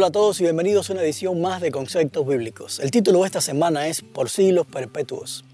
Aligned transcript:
Hola 0.00 0.06
a 0.06 0.12
todos 0.12 0.40
y 0.40 0.44
bienvenidos 0.44 0.88
a 0.88 0.94
una 0.94 1.02
edición 1.02 1.42
más 1.42 1.60
de 1.60 1.70
Conceptos 1.70 2.26
Bíblicos. 2.26 2.80
El 2.80 2.90
título 2.90 3.20
de 3.20 3.26
esta 3.26 3.42
semana 3.42 3.86
es 3.86 4.00
Por 4.00 4.30
siglos 4.30 4.66
perpetuos. 4.66 5.44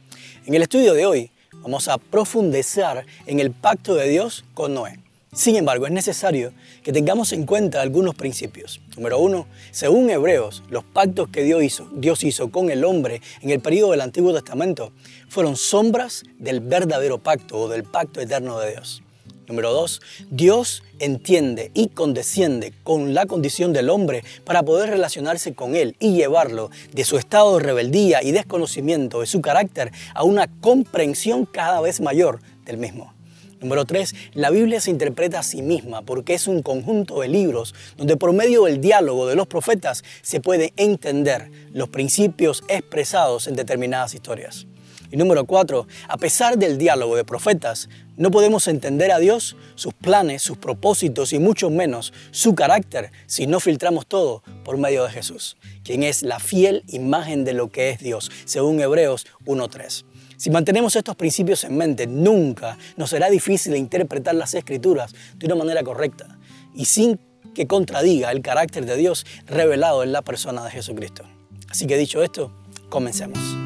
En 0.45 0.55
el 0.55 0.63
estudio 0.63 0.95
de 0.95 1.05
hoy 1.05 1.33
vamos 1.63 1.89
a 1.89 1.99
profundizar 1.99 3.05
en 3.27 3.41
el 3.41 3.51
pacto 3.51 3.97
de 3.97 4.09
Dios 4.09 4.45
con 4.55 4.73
Noé. 4.73 5.01
Sin 5.33 5.57
embargo, 5.57 5.87
es 5.87 5.93
necesario 5.93 6.53
que 6.85 6.93
tengamos 6.93 7.33
en 7.33 7.45
cuenta 7.45 7.83
algunos 7.83 8.15
principios. 8.15 8.81
Número 8.95 9.19
uno, 9.19 9.49
según 9.73 10.09
Hebreos, 10.11 10.63
los 10.71 10.85
pactos 10.85 11.29
que 11.29 11.43
Dios 11.43 11.65
hizo, 11.65 11.89
Dios 11.93 12.23
hizo 12.23 12.49
con 12.53 12.71
el 12.71 12.85
hombre 12.85 13.23
en 13.43 13.51
el 13.51 13.59
periodo 13.59 13.91
del 13.91 14.01
Antiguo 14.01 14.33
Testamento 14.33 14.93
fueron 15.29 15.57
sombras 15.57 16.23
del 16.39 16.61
verdadero 16.61 17.19
pacto 17.19 17.63
o 17.63 17.69
del 17.69 17.83
pacto 17.83 18.21
eterno 18.21 18.61
de 18.61 18.71
Dios. 18.71 19.03
Número 19.49 19.73
dos, 19.73 20.03
Dios 20.31 20.83
entiende 20.99 21.71
y 21.73 21.89
condesciende 21.89 22.73
con 22.83 23.15
la 23.15 23.27
condición 23.27 23.73
del 23.73 23.91
hombre 23.91 24.25
para 24.45 24.63
poder 24.65 24.91
relacionarse 24.91 25.55
con 25.55 25.77
él 25.77 25.95
y 26.01 26.15
llevarlo 26.15 26.71
de 26.93 27.05
su 27.05 27.17
estado 27.17 27.57
de 27.57 27.65
rebeldía 27.65 28.23
y 28.23 28.33
desconocimiento 28.33 29.21
de 29.21 29.27
su 29.27 29.41
carácter 29.41 29.93
a 30.15 30.25
una 30.25 30.49
comprensión 30.61 31.47
cada 31.47 31.81
vez 31.81 32.01
mayor 32.01 32.41
del 32.65 32.79
mismo. 32.79 33.15
Número 33.61 33.85
tres, 33.85 34.15
La 34.35 34.51
Biblia 34.51 34.81
se 34.81 34.91
interpreta 34.91 35.39
a 35.39 35.43
sí 35.43 35.63
misma 35.63 36.03
porque 36.03 36.35
es 36.35 36.47
un 36.47 36.63
conjunto 36.63 37.21
de 37.21 37.29
libros 37.29 37.75
donde 37.97 38.17
por 38.17 38.33
medio 38.33 38.65
del 38.65 38.81
diálogo 38.81 39.27
de 39.27 39.35
los 39.35 39.47
profetas 39.47 40.05
se 40.23 40.41
puede 40.41 40.73
entender 40.77 41.51
los 41.73 41.89
principios 41.89 42.65
expresados 42.69 43.47
en 43.47 43.57
determinadas 43.57 44.15
historias. 44.15 44.67
Y 45.11 45.17
número 45.17 45.45
cuatro, 45.45 45.87
a 46.09 46.17
pesar 46.17 46.59
del 46.59 46.79
diálogo 46.79 47.17
de 47.17 47.25
profetas, 47.25 47.89
no 48.17 48.31
podemos 48.31 48.67
entender 48.67 49.13
a 49.13 49.19
Dios, 49.19 49.57
sus 49.75 49.93
planes, 49.93 50.43
sus 50.43 50.57
propósitos 50.57 51.33
y 51.33 51.39
mucho 51.39 51.71
menos 51.71 52.13
su 52.31 52.55
carácter 52.55 53.11
si 53.27 53.47
no 53.47 53.61
filtramos 53.61 54.07
todo 54.07 54.43
por 54.65 54.79
medio 54.79 55.05
de 55.05 55.11
Jesús, 55.11 55.57
quien 55.85 56.03
es 56.03 56.23
la 56.23 56.39
fiel 56.39 56.83
imagen 56.89 57.45
de 57.45 57.53
lo 57.53 57.69
que 57.69 57.91
es 57.91 57.99
Dios, 57.99 58.31
según 58.45 58.81
Hebreos 58.81 59.27
1.3. 59.45 60.05
Si 60.37 60.51
mantenemos 60.51 60.97
estos 60.97 61.17
principios 61.17 61.65
en 61.65 61.77
mente, 61.77 62.07
nunca 62.07 62.77
nos 62.97 63.11
será 63.11 63.31
difícil 63.31 63.75
interpretar 63.77 64.35
las 64.35 64.55
escrituras 64.55 65.15
de 65.37 65.47
una 65.47 65.55
manera 65.55 65.83
correcta 65.83 66.39
y 66.75 66.85
sin 66.85 67.19
que 67.55 67.67
contradiga 67.67 68.31
el 68.33 68.43
carácter 68.43 68.85
de 68.85 68.97
Dios 68.97 69.25
revelado 69.47 70.03
en 70.03 70.13
la 70.13 70.23
persona 70.23 70.63
de 70.65 70.71
Jesucristo. 70.71 71.25
Así 71.71 71.87
que 71.87 71.97
dicho 71.97 72.23
esto, 72.23 72.53
comencemos. 72.91 73.66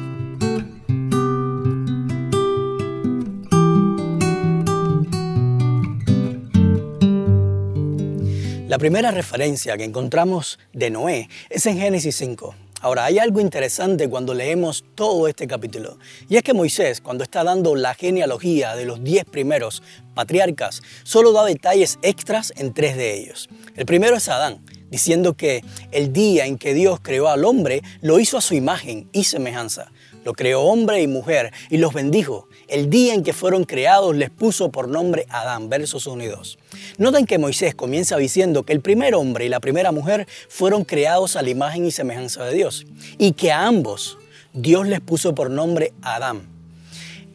La 8.71 8.77
primera 8.77 9.11
referencia 9.11 9.75
que 9.75 9.83
encontramos 9.83 10.57
de 10.71 10.89
Noé 10.89 11.27
es 11.49 11.65
en 11.65 11.77
Génesis 11.77 12.15
5. 12.15 12.55
Ahora, 12.79 13.03
hay 13.03 13.19
algo 13.19 13.41
interesante 13.41 14.09
cuando 14.09 14.33
leemos 14.33 14.85
todo 14.95 15.27
este 15.27 15.45
capítulo, 15.45 15.97
y 16.29 16.37
es 16.37 16.43
que 16.43 16.53
Moisés, 16.53 17.01
cuando 17.01 17.25
está 17.25 17.43
dando 17.43 17.75
la 17.75 17.95
genealogía 17.95 18.77
de 18.77 18.85
los 18.85 19.03
diez 19.03 19.25
primeros 19.25 19.83
patriarcas, 20.13 20.83
solo 21.03 21.33
da 21.33 21.43
detalles 21.43 21.99
extras 22.01 22.53
en 22.55 22.73
tres 22.73 22.95
de 22.95 23.13
ellos. 23.13 23.49
El 23.75 23.85
primero 23.85 24.15
es 24.15 24.29
Adán, 24.29 24.63
diciendo 24.89 25.33
que 25.33 25.65
el 25.91 26.13
día 26.13 26.45
en 26.45 26.57
que 26.57 26.73
Dios 26.73 27.01
creó 27.01 27.27
al 27.27 27.43
hombre, 27.43 27.81
lo 27.99 28.21
hizo 28.21 28.37
a 28.37 28.41
su 28.41 28.53
imagen 28.53 29.09
y 29.11 29.25
semejanza. 29.25 29.91
Lo 30.23 30.31
creó 30.31 30.61
hombre 30.61 31.01
y 31.01 31.07
mujer 31.07 31.51
y 31.69 31.75
los 31.77 31.93
bendijo. 31.93 32.47
El 32.69 32.89
día 32.89 33.15
en 33.15 33.23
que 33.23 33.33
fueron 33.33 33.65
creados 33.65 34.15
les 34.15 34.29
puso 34.29 34.71
por 34.71 34.87
nombre 34.87 35.25
Adán, 35.27 35.67
versos 35.67 36.07
1 36.07 36.23
y 36.23 36.27
2. 36.27 36.57
Noten 36.97 37.25
que 37.25 37.37
Moisés 37.37 37.75
comienza 37.75 38.17
diciendo 38.17 38.63
que 38.63 38.73
el 38.73 38.81
primer 38.81 39.15
hombre 39.15 39.45
y 39.45 39.49
la 39.49 39.59
primera 39.59 39.91
mujer 39.91 40.27
fueron 40.49 40.83
creados 40.83 41.35
a 41.35 41.41
la 41.41 41.49
imagen 41.49 41.85
y 41.85 41.91
semejanza 41.91 42.43
de 42.45 42.55
Dios 42.55 42.85
y 43.17 43.33
que 43.33 43.51
a 43.51 43.67
ambos 43.67 44.17
Dios 44.53 44.87
les 44.87 44.99
puso 44.99 45.33
por 45.33 45.49
nombre 45.49 45.93
Adán. 46.01 46.51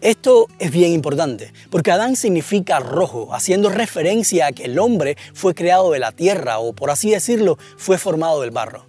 Esto 0.02 0.47
es 0.58 0.70
bien 0.70 0.92
importante, 0.92 1.52
porque 1.70 1.91
Adán 1.91 2.16
significa 2.16 2.80
rojo, 2.80 3.34
haciendo 3.34 3.70
referencia 3.70 4.47
a 4.47 4.52
que 4.52 4.66
el 4.66 4.78
hombre 4.78 5.16
fue 5.32 5.54
creado 5.54 5.91
de 5.91 5.98
la 5.98 6.12
tierra, 6.12 6.58
o 6.58 6.74
por 6.74 6.91
así 6.91 7.10
decirlo, 7.10 7.58
fue 7.78 7.97
formado 7.97 8.42
del 8.42 8.50
barro. 8.50 8.86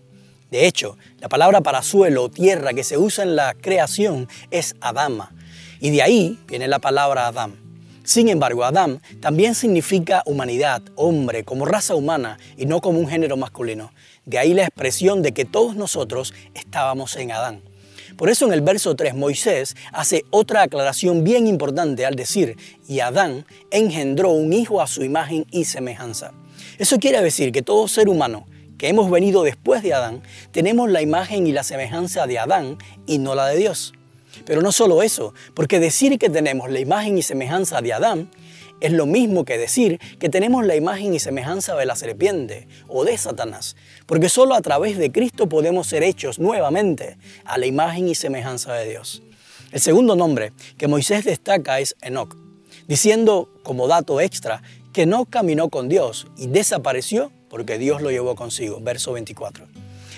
De 0.52 0.68
hecho, 0.68 0.97
la 1.19 1.29
palabra 1.29 1.62
para 1.62 1.81
suelo 1.81 2.25
o 2.25 2.29
tierra 2.29 2.74
que 2.74 2.84
se 2.84 2.97
usa 2.97 3.24
en 3.24 3.38
la 3.38 3.53
creación 3.53 4.28
es 4.52 4.75
Adama, 4.81 5.34
y 5.79 5.91
de 5.91 6.02
ahí 6.03 6.40
viene 6.46 6.68
la 6.68 6.79
palabra 6.79 7.28
Adán. 7.28 7.66
Sin 8.07 8.29
embargo, 8.29 8.63
Adán 8.63 9.01
también 9.19 9.53
significa 9.53 10.23
humanidad, 10.25 10.81
hombre, 10.95 11.44
como 11.44 11.66
raza 11.66 11.94
humana 11.94 12.38
y 12.56 12.66
no 12.66 12.79
como 12.79 13.00
un 13.00 13.09
género 13.09 13.35
masculino. 13.35 13.91
De 14.23 14.38
ahí 14.38 14.53
la 14.53 14.63
expresión 14.63 15.22
de 15.22 15.34
que 15.34 15.44
todos 15.44 15.75
nosotros 15.75 16.34
estábamos 16.53 17.17
en 17.17 17.34
Adán. 17.34 17.63
Por 18.16 18.29
eso 18.29 18.46
en 18.46 18.53
el 18.53 18.62
verso 18.62 18.96
3 18.96 19.13
Moisés 19.13 19.75
hace 19.91 20.23
otra 20.29 20.62
aclaración 20.62 21.25
bien 21.25 21.47
importante 21.47 22.06
al 22.06 22.16
decir, 22.16 22.56
y 22.88 23.01
Adán 23.01 23.46
engendró 23.72 24.29
un 24.29 24.53
hijo 24.53 24.79
a 24.79 24.88
su 24.88 25.03
imagen 25.03 25.46
y 25.51 25.66
semejanza. 25.66 26.31
Eso 26.78 27.00
quiere 27.00 27.22
decir 27.22 27.51
que 27.51 27.62
todo 27.62 27.90
ser 27.90 28.07
humano 28.07 28.46
que 28.78 28.88
hemos 28.88 29.12
venido 29.12 29.44
después 29.44 29.84
de 29.84 29.94
Adán, 29.94 30.22
tenemos 30.51 30.90
la 30.90 31.01
imagen 31.01 31.46
y 31.46 31.51
la 31.51 31.63
semejanza 31.63 32.25
de 32.25 32.40
Adán 32.40 32.78
y 33.06 33.17
no 33.17 33.35
la 33.35 33.47
de 33.47 33.57
Dios. 33.57 33.97
Pero 34.46 34.62
no 34.62 34.72
solo 34.72 35.04
eso, 35.04 35.34
porque 35.54 35.80
decir 35.80 36.18
que 36.20 36.30
tenemos 36.30 36.70
la 36.70 36.80
imagen 36.80 37.18
y 37.18 37.24
semejanza 37.24 37.82
de 37.82 37.94
Adán 37.94 38.30
es 38.80 38.92
lo 38.92 39.06
mismo 39.06 39.44
que 39.44 39.58
decir 39.58 40.00
que 40.20 40.30
tenemos 40.30 40.66
la 40.66 40.76
imagen 40.76 41.14
y 41.14 41.20
semejanza 41.20 41.76
de 41.76 41.86
la 41.86 41.96
serpiente 41.96 42.68
o 42.88 43.04
de 43.06 43.18
Satanás, 43.18 43.76
porque 44.06 44.30
solo 44.30 44.54
a 44.54 44.62
través 44.62 44.98
de 44.98 45.12
Cristo 45.12 45.50
podemos 45.50 45.88
ser 45.88 46.04
hechos 46.04 46.40
nuevamente 46.40 47.18
a 47.46 47.58
la 47.58 47.66
imagen 47.66 48.08
y 48.08 48.16
semejanza 48.16 48.74
de 48.74 48.90
Dios. 48.90 49.24
El 49.72 49.82
segundo 49.82 50.16
nombre 50.16 50.54
que 50.78 50.88
Moisés 50.88 51.26
destaca 51.26 51.80
es 51.80 51.96
Enoch, 52.02 52.36
diciendo 52.88 53.50
como 53.64 53.88
dato 53.88 54.22
extra 54.22 54.62
que 54.94 55.06
no 55.06 55.26
caminó 55.26 55.70
con 55.70 55.90
Dios 55.90 56.28
y 56.38 56.48
desapareció 56.48 57.32
porque 57.50 57.78
Dios 57.78 58.02
lo 58.02 58.12
llevó 58.12 58.36
consigo. 58.36 58.80
Verso 58.82 59.14
24. 59.14 59.68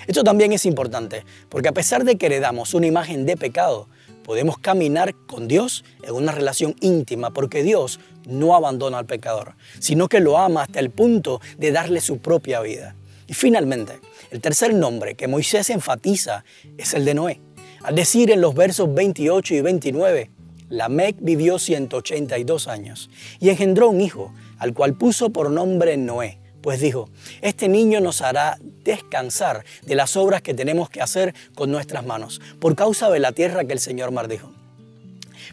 Esto 0.06 0.24
también 0.24 0.52
es 0.52 0.66
importante, 0.66 1.24
porque 1.48 1.68
a 1.68 1.72
pesar 1.72 2.04
de 2.04 2.16
que 2.16 2.26
heredamos 2.26 2.74
una 2.74 2.86
imagen 2.86 3.26
de 3.26 3.36
pecado, 3.36 3.88
podemos 4.30 4.58
caminar 4.58 5.12
con 5.26 5.48
Dios 5.48 5.84
en 6.04 6.14
una 6.14 6.30
relación 6.30 6.76
íntima, 6.80 7.32
porque 7.32 7.64
Dios 7.64 7.98
no 8.28 8.54
abandona 8.54 8.98
al 8.98 9.04
pecador, 9.04 9.56
sino 9.80 10.08
que 10.08 10.20
lo 10.20 10.38
ama 10.38 10.62
hasta 10.62 10.78
el 10.78 10.90
punto 10.90 11.40
de 11.58 11.72
darle 11.72 12.00
su 12.00 12.18
propia 12.18 12.60
vida. 12.60 12.94
Y 13.26 13.34
finalmente, 13.34 13.94
el 14.30 14.40
tercer 14.40 14.72
nombre 14.72 15.16
que 15.16 15.26
Moisés 15.26 15.68
enfatiza 15.68 16.44
es 16.78 16.94
el 16.94 17.04
de 17.06 17.14
Noé. 17.14 17.40
Al 17.82 17.96
decir 17.96 18.30
en 18.30 18.40
los 18.40 18.54
versos 18.54 18.94
28 18.94 19.52
y 19.52 19.60
29, 19.62 20.30
Lamec 20.68 21.16
vivió 21.18 21.58
182 21.58 22.68
años 22.68 23.10
y 23.40 23.48
engendró 23.48 23.88
un 23.88 24.00
hijo, 24.00 24.32
al 24.58 24.74
cual 24.74 24.94
puso 24.94 25.30
por 25.30 25.50
nombre 25.50 25.96
Noé 25.96 26.39
pues 26.62 26.80
dijo, 26.80 27.08
este 27.42 27.68
niño 27.68 28.00
nos 28.00 28.22
hará 28.22 28.58
descansar 28.84 29.64
de 29.82 29.94
las 29.94 30.16
obras 30.16 30.42
que 30.42 30.54
tenemos 30.54 30.90
que 30.90 31.00
hacer 31.00 31.34
con 31.54 31.70
nuestras 31.70 32.04
manos, 32.04 32.40
por 32.58 32.76
causa 32.76 33.10
de 33.10 33.20
la 33.20 33.32
tierra 33.32 33.64
que 33.64 33.72
el 33.72 33.80
Señor 33.80 34.12
maldijo. 34.12 34.52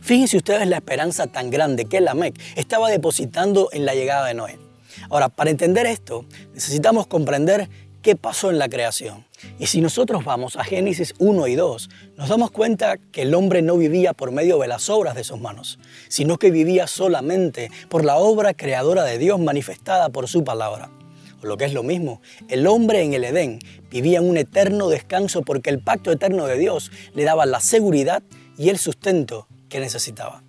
Fíjense 0.01 0.37
ustedes 0.37 0.67
la 0.67 0.77
esperanza 0.77 1.27
tan 1.27 1.49
grande 1.49 1.85
que 1.85 2.01
Lamec 2.01 2.39
estaba 2.55 2.89
depositando 2.89 3.69
en 3.71 3.85
la 3.85 3.95
llegada 3.95 4.27
de 4.27 4.33
Noé. 4.33 4.59
Ahora, 5.09 5.29
para 5.29 5.49
entender 5.49 5.85
esto, 5.85 6.25
necesitamos 6.53 7.07
comprender 7.07 7.69
qué 8.01 8.15
pasó 8.15 8.49
en 8.49 8.59
la 8.59 8.69
creación. 8.69 9.25
Y 9.59 9.67
si 9.67 9.81
nosotros 9.81 10.23
vamos 10.23 10.55
a 10.55 10.63
Génesis 10.63 11.13
1 11.19 11.47
y 11.47 11.55
2, 11.55 11.89
nos 12.15 12.29
damos 12.29 12.51
cuenta 12.51 12.97
que 12.97 13.23
el 13.23 13.33
hombre 13.35 13.61
no 13.61 13.77
vivía 13.77 14.13
por 14.13 14.31
medio 14.31 14.57
de 14.59 14.67
las 14.67 14.89
obras 14.89 15.15
de 15.15 15.23
sus 15.23 15.39
manos, 15.39 15.77
sino 16.07 16.37
que 16.37 16.49
vivía 16.49 16.87
solamente 16.87 17.69
por 17.89 18.03
la 18.03 18.17
obra 18.17 18.53
creadora 18.53 19.03
de 19.03 19.17
Dios 19.17 19.39
manifestada 19.39 20.09
por 20.09 20.27
su 20.27 20.43
palabra. 20.43 20.89
O 21.43 21.47
lo 21.47 21.57
que 21.57 21.65
es 21.65 21.73
lo 21.73 21.83
mismo, 21.83 22.21
el 22.49 22.67
hombre 22.67 23.03
en 23.03 23.13
el 23.13 23.23
Edén 23.23 23.59
vivía 23.89 24.19
en 24.19 24.29
un 24.29 24.37
eterno 24.37 24.89
descanso 24.89 25.41
porque 25.41 25.69
el 25.69 25.79
pacto 25.79 26.11
eterno 26.11 26.45
de 26.45 26.57
Dios 26.57 26.91
le 27.13 27.23
daba 27.23 27.45
la 27.45 27.59
seguridad 27.59 28.23
y 28.57 28.69
el 28.69 28.77
sustento 28.77 29.47
que 29.69 29.79
necesitaba. 29.79 30.43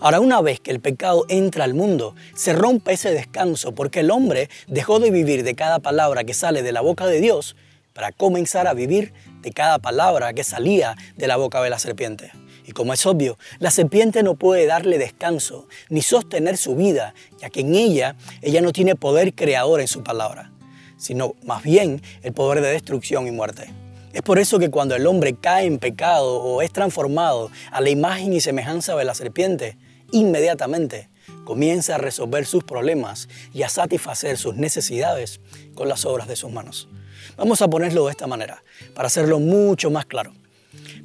Ahora, 0.00 0.20
una 0.20 0.40
vez 0.40 0.58
que 0.58 0.70
el 0.70 0.80
pecado 0.80 1.24
entra 1.28 1.64
al 1.64 1.74
mundo, 1.74 2.14
se 2.34 2.52
rompe 2.52 2.94
ese 2.94 3.10
descanso 3.10 3.72
porque 3.72 4.00
el 4.00 4.10
hombre 4.10 4.48
dejó 4.66 4.98
de 4.98 5.10
vivir 5.10 5.44
de 5.44 5.54
cada 5.54 5.78
palabra 5.78 6.24
que 6.24 6.34
sale 6.34 6.62
de 6.62 6.72
la 6.72 6.80
boca 6.80 7.06
de 7.06 7.20
Dios 7.20 7.56
para 7.92 8.10
comenzar 8.10 8.66
a 8.66 8.74
vivir 8.74 9.12
de 9.42 9.52
cada 9.52 9.78
palabra 9.78 10.32
que 10.32 10.44
salía 10.44 10.96
de 11.16 11.26
la 11.26 11.36
boca 11.36 11.62
de 11.62 11.70
la 11.70 11.78
serpiente. 11.78 12.32
Y 12.66 12.72
como 12.72 12.92
es 12.92 13.04
obvio, 13.06 13.38
la 13.58 13.70
serpiente 13.70 14.22
no 14.22 14.34
puede 14.34 14.66
darle 14.66 14.98
descanso 14.98 15.66
ni 15.88 16.02
sostener 16.02 16.56
su 16.56 16.76
vida, 16.76 17.14
ya 17.40 17.50
que 17.50 17.60
en 17.60 17.74
ella 17.74 18.16
ella 18.40 18.60
no 18.60 18.72
tiene 18.72 18.94
poder 18.94 19.34
creador 19.34 19.80
en 19.80 19.88
su 19.88 20.02
palabra, 20.02 20.52
sino 20.96 21.34
más 21.44 21.62
bien 21.62 22.02
el 22.22 22.32
poder 22.32 22.62
de 22.62 22.70
destrucción 22.70 23.26
y 23.26 23.30
muerte. 23.30 23.72
Es 24.12 24.22
por 24.22 24.38
eso 24.38 24.58
que 24.58 24.70
cuando 24.70 24.94
el 24.94 25.06
hombre 25.06 25.34
cae 25.34 25.66
en 25.66 25.78
pecado 25.78 26.36
o 26.36 26.62
es 26.62 26.70
transformado 26.70 27.50
a 27.70 27.80
la 27.80 27.90
imagen 27.90 28.32
y 28.32 28.40
semejanza 28.40 28.94
de 28.94 29.04
la 29.04 29.14
serpiente, 29.14 29.78
inmediatamente 30.12 31.08
comienza 31.44 31.94
a 31.94 31.98
resolver 31.98 32.46
sus 32.46 32.62
problemas 32.62 33.28
y 33.52 33.62
a 33.62 33.68
satisfacer 33.68 34.36
sus 34.36 34.54
necesidades 34.56 35.40
con 35.74 35.88
las 35.88 36.04
obras 36.04 36.28
de 36.28 36.36
sus 36.36 36.52
manos. 36.52 36.88
Vamos 37.36 37.62
a 37.62 37.68
ponerlo 37.68 38.04
de 38.04 38.10
esta 38.10 38.26
manera, 38.26 38.62
para 38.94 39.06
hacerlo 39.06 39.40
mucho 39.40 39.90
más 39.90 40.04
claro. 40.04 40.34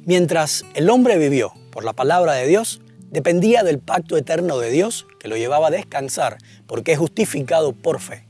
Mientras 0.08 0.64
el 0.72 0.88
hombre 0.88 1.18
vivió 1.18 1.52
por 1.70 1.84
la 1.84 1.92
palabra 1.92 2.32
de 2.32 2.46
Dios, 2.46 2.80
dependía 3.10 3.62
del 3.62 3.78
pacto 3.78 4.16
eterno 4.16 4.58
de 4.58 4.70
Dios 4.70 5.06
que 5.20 5.28
lo 5.28 5.36
llevaba 5.36 5.66
a 5.66 5.70
descansar 5.70 6.38
porque 6.66 6.92
es 6.92 6.98
justificado 6.98 7.74
por 7.74 8.00
fe. 8.00 8.24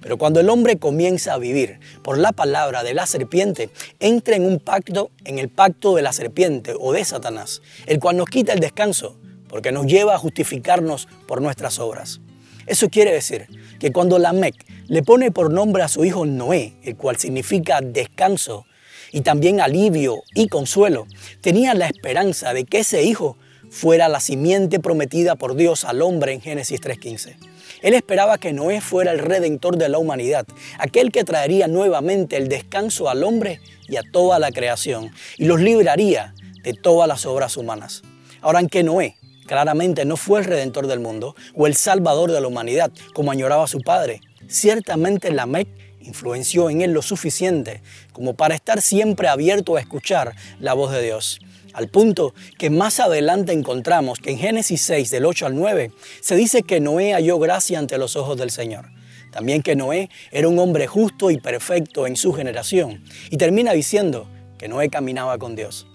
Pero 0.00 0.18
cuando 0.18 0.40
el 0.40 0.50
hombre 0.50 0.78
comienza 0.78 1.34
a 1.34 1.38
vivir 1.38 1.78
por 2.02 2.18
la 2.18 2.32
palabra 2.32 2.82
de 2.82 2.94
la 2.94 3.06
serpiente, 3.06 3.70
entra 4.00 4.34
en 4.34 4.44
un 4.44 4.58
pacto, 4.58 5.12
en 5.24 5.38
el 5.38 5.48
pacto 5.48 5.94
de 5.94 6.02
la 6.02 6.12
serpiente 6.12 6.74
o 6.76 6.92
de 6.92 7.04
Satanás, 7.04 7.62
el 7.86 8.00
cual 8.00 8.16
nos 8.16 8.28
quita 8.28 8.52
el 8.52 8.58
descanso 8.58 9.16
porque 9.46 9.70
nos 9.70 9.86
lleva 9.86 10.16
a 10.16 10.18
justificarnos 10.18 11.06
por 11.28 11.40
nuestras 11.40 11.78
obras. 11.78 12.20
Eso 12.66 12.88
quiere 12.88 13.12
decir 13.12 13.46
que 13.78 13.92
cuando 13.92 14.18
Lamec 14.18 14.56
le 14.88 15.04
pone 15.04 15.30
por 15.30 15.52
nombre 15.52 15.84
a 15.84 15.88
su 15.88 16.04
hijo 16.04 16.26
Noé, 16.26 16.74
el 16.82 16.96
cual 16.96 17.16
significa 17.16 17.80
descanso 17.80 18.66
y 19.12 19.20
también 19.20 19.60
alivio 19.60 20.22
y 20.34 20.48
consuelo, 20.48 21.06
tenía 21.40 21.74
la 21.74 21.86
esperanza 21.86 22.52
de 22.54 22.64
que 22.64 22.80
ese 22.80 23.02
hijo 23.02 23.36
fuera 23.70 24.08
la 24.08 24.20
simiente 24.20 24.80
prometida 24.80 25.36
por 25.36 25.54
Dios 25.54 25.84
al 25.84 26.02
hombre 26.02 26.32
en 26.32 26.40
Génesis 26.40 26.80
3.15. 26.80 27.36
Él 27.80 27.94
esperaba 27.94 28.38
que 28.38 28.52
Noé 28.52 28.80
fuera 28.80 29.12
el 29.12 29.18
redentor 29.18 29.76
de 29.76 29.88
la 29.88 29.98
humanidad, 29.98 30.46
aquel 30.78 31.10
que 31.10 31.24
traería 31.24 31.68
nuevamente 31.68 32.36
el 32.36 32.48
descanso 32.48 33.08
al 33.08 33.24
hombre 33.24 33.60
y 33.88 33.96
a 33.96 34.02
toda 34.02 34.38
la 34.38 34.52
creación, 34.52 35.10
y 35.38 35.46
los 35.46 35.60
libraría 35.60 36.34
de 36.62 36.74
todas 36.74 37.08
las 37.08 37.26
obras 37.26 37.56
humanas. 37.56 38.02
Ahora, 38.40 38.60
aunque 38.60 38.82
Noé 38.82 39.16
claramente 39.46 40.04
no 40.04 40.16
fue 40.16 40.40
el 40.40 40.46
redentor 40.46 40.86
del 40.86 41.00
mundo 41.00 41.34
o 41.54 41.66
el 41.66 41.74
salvador 41.74 42.30
de 42.30 42.40
la 42.40 42.48
humanidad, 42.48 42.92
como 43.14 43.32
añoraba 43.32 43.66
su 43.66 43.80
padre, 43.80 44.20
ciertamente 44.48 45.32
Lamec 45.32 45.68
influenció 46.04 46.70
en 46.70 46.82
él 46.82 46.92
lo 46.92 47.02
suficiente 47.02 47.82
como 48.12 48.34
para 48.34 48.54
estar 48.54 48.80
siempre 48.82 49.28
abierto 49.28 49.76
a 49.76 49.80
escuchar 49.80 50.34
la 50.60 50.74
voz 50.74 50.92
de 50.92 51.02
Dios 51.02 51.40
al 51.72 51.88
punto 51.88 52.34
que 52.58 52.70
más 52.70 53.00
adelante 53.00 53.52
encontramos 53.52 54.18
que 54.18 54.30
en 54.30 54.38
Génesis 54.38 54.82
6 54.82 55.10
del 55.10 55.24
8 55.24 55.46
al 55.46 55.56
9 55.56 55.90
se 56.20 56.36
dice 56.36 56.62
que 56.62 56.80
Noé 56.80 57.12
halló 57.12 57.38
gracia 57.38 57.78
ante 57.78 57.98
los 57.98 58.16
ojos 58.16 58.36
del 58.36 58.50
Señor. 58.50 58.90
También 59.30 59.62
que 59.62 59.76
Noé 59.76 60.10
era 60.30 60.48
un 60.48 60.58
hombre 60.58 60.86
justo 60.86 61.30
y 61.30 61.38
perfecto 61.38 62.06
en 62.06 62.16
su 62.16 62.34
generación. 62.34 63.02
Y 63.30 63.38
termina 63.38 63.72
diciendo 63.72 64.28
que 64.58 64.68
Noé 64.68 64.90
caminaba 64.90 65.38
con 65.38 65.56
Dios. 65.56 65.86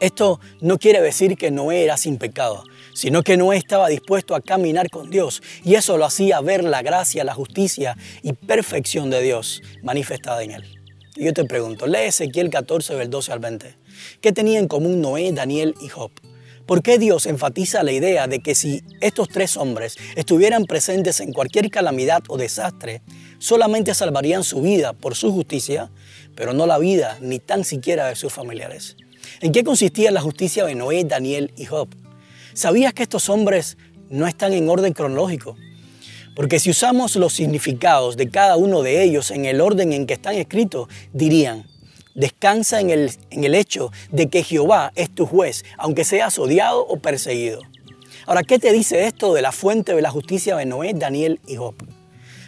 Esto 0.00 0.40
no 0.60 0.78
quiere 0.78 1.00
decir 1.00 1.36
que 1.36 1.50
Noé 1.50 1.84
era 1.84 1.96
sin 1.96 2.16
pecado, 2.18 2.64
sino 3.00 3.22
que 3.22 3.38
Noé 3.38 3.56
estaba 3.56 3.88
dispuesto 3.88 4.34
a 4.34 4.42
caminar 4.42 4.90
con 4.90 5.08
Dios 5.08 5.42
y 5.64 5.74
eso 5.74 5.96
lo 5.96 6.04
hacía 6.04 6.38
ver 6.42 6.62
la 6.62 6.82
gracia, 6.82 7.24
la 7.24 7.32
justicia 7.32 7.96
y 8.22 8.34
perfección 8.34 9.08
de 9.08 9.22
Dios 9.22 9.62
manifestada 9.82 10.42
en 10.42 10.50
él. 10.50 10.78
Y 11.16 11.24
yo 11.24 11.32
te 11.32 11.46
pregunto, 11.46 11.86
lee 11.86 12.08
Ezequiel 12.08 12.50
14 12.50 12.96
del 12.96 13.08
12 13.08 13.32
al 13.32 13.38
20. 13.38 13.74
¿Qué 14.20 14.32
tenía 14.32 14.58
en 14.58 14.68
común 14.68 15.00
Noé, 15.00 15.32
Daniel 15.32 15.74
y 15.80 15.88
Job? 15.88 16.10
¿Por 16.66 16.82
qué 16.82 16.98
Dios 16.98 17.24
enfatiza 17.24 17.82
la 17.84 17.92
idea 17.92 18.26
de 18.26 18.40
que 18.40 18.54
si 18.54 18.82
estos 19.00 19.28
tres 19.28 19.56
hombres 19.56 19.96
estuvieran 20.14 20.66
presentes 20.66 21.20
en 21.20 21.32
cualquier 21.32 21.70
calamidad 21.70 22.22
o 22.28 22.36
desastre, 22.36 23.00
solamente 23.38 23.94
salvarían 23.94 24.44
su 24.44 24.60
vida 24.60 24.92
por 24.92 25.14
su 25.14 25.32
justicia, 25.32 25.90
pero 26.34 26.52
no 26.52 26.66
la 26.66 26.76
vida 26.76 27.16
ni 27.22 27.38
tan 27.38 27.64
siquiera 27.64 28.08
de 28.08 28.16
sus 28.16 28.30
familiares? 28.30 28.98
¿En 29.40 29.52
qué 29.52 29.64
consistía 29.64 30.10
la 30.10 30.20
justicia 30.20 30.66
de 30.66 30.74
Noé, 30.74 31.02
Daniel 31.04 31.50
y 31.56 31.64
Job? 31.64 31.88
¿Sabías 32.54 32.94
que 32.94 33.02
estos 33.02 33.28
hombres 33.28 33.76
no 34.08 34.26
están 34.26 34.52
en 34.52 34.68
orden 34.68 34.92
cronológico? 34.92 35.56
Porque 36.34 36.58
si 36.58 36.70
usamos 36.70 37.16
los 37.16 37.32
significados 37.32 38.16
de 38.16 38.30
cada 38.30 38.56
uno 38.56 38.82
de 38.82 39.02
ellos 39.02 39.30
en 39.30 39.44
el 39.44 39.60
orden 39.60 39.92
en 39.92 40.06
que 40.06 40.14
están 40.14 40.34
escritos, 40.36 40.88
dirían, 41.12 41.66
Descansa 42.14 42.80
en 42.80 42.90
el, 42.90 43.12
en 43.30 43.44
el 43.44 43.54
hecho 43.54 43.92
de 44.10 44.28
que 44.28 44.42
Jehová 44.42 44.92
es 44.96 45.10
tu 45.10 45.26
juez, 45.26 45.64
aunque 45.78 46.04
seas 46.04 46.38
odiado 46.38 46.84
o 46.86 46.96
perseguido. 46.98 47.62
Ahora, 48.26 48.42
¿qué 48.42 48.58
te 48.58 48.72
dice 48.72 49.06
esto 49.06 49.32
de 49.32 49.42
la 49.42 49.52
fuente 49.52 49.94
de 49.94 50.02
la 50.02 50.10
justicia 50.10 50.56
de 50.56 50.66
Noé, 50.66 50.92
Daniel 50.92 51.40
y 51.46 51.56
Job? 51.56 51.76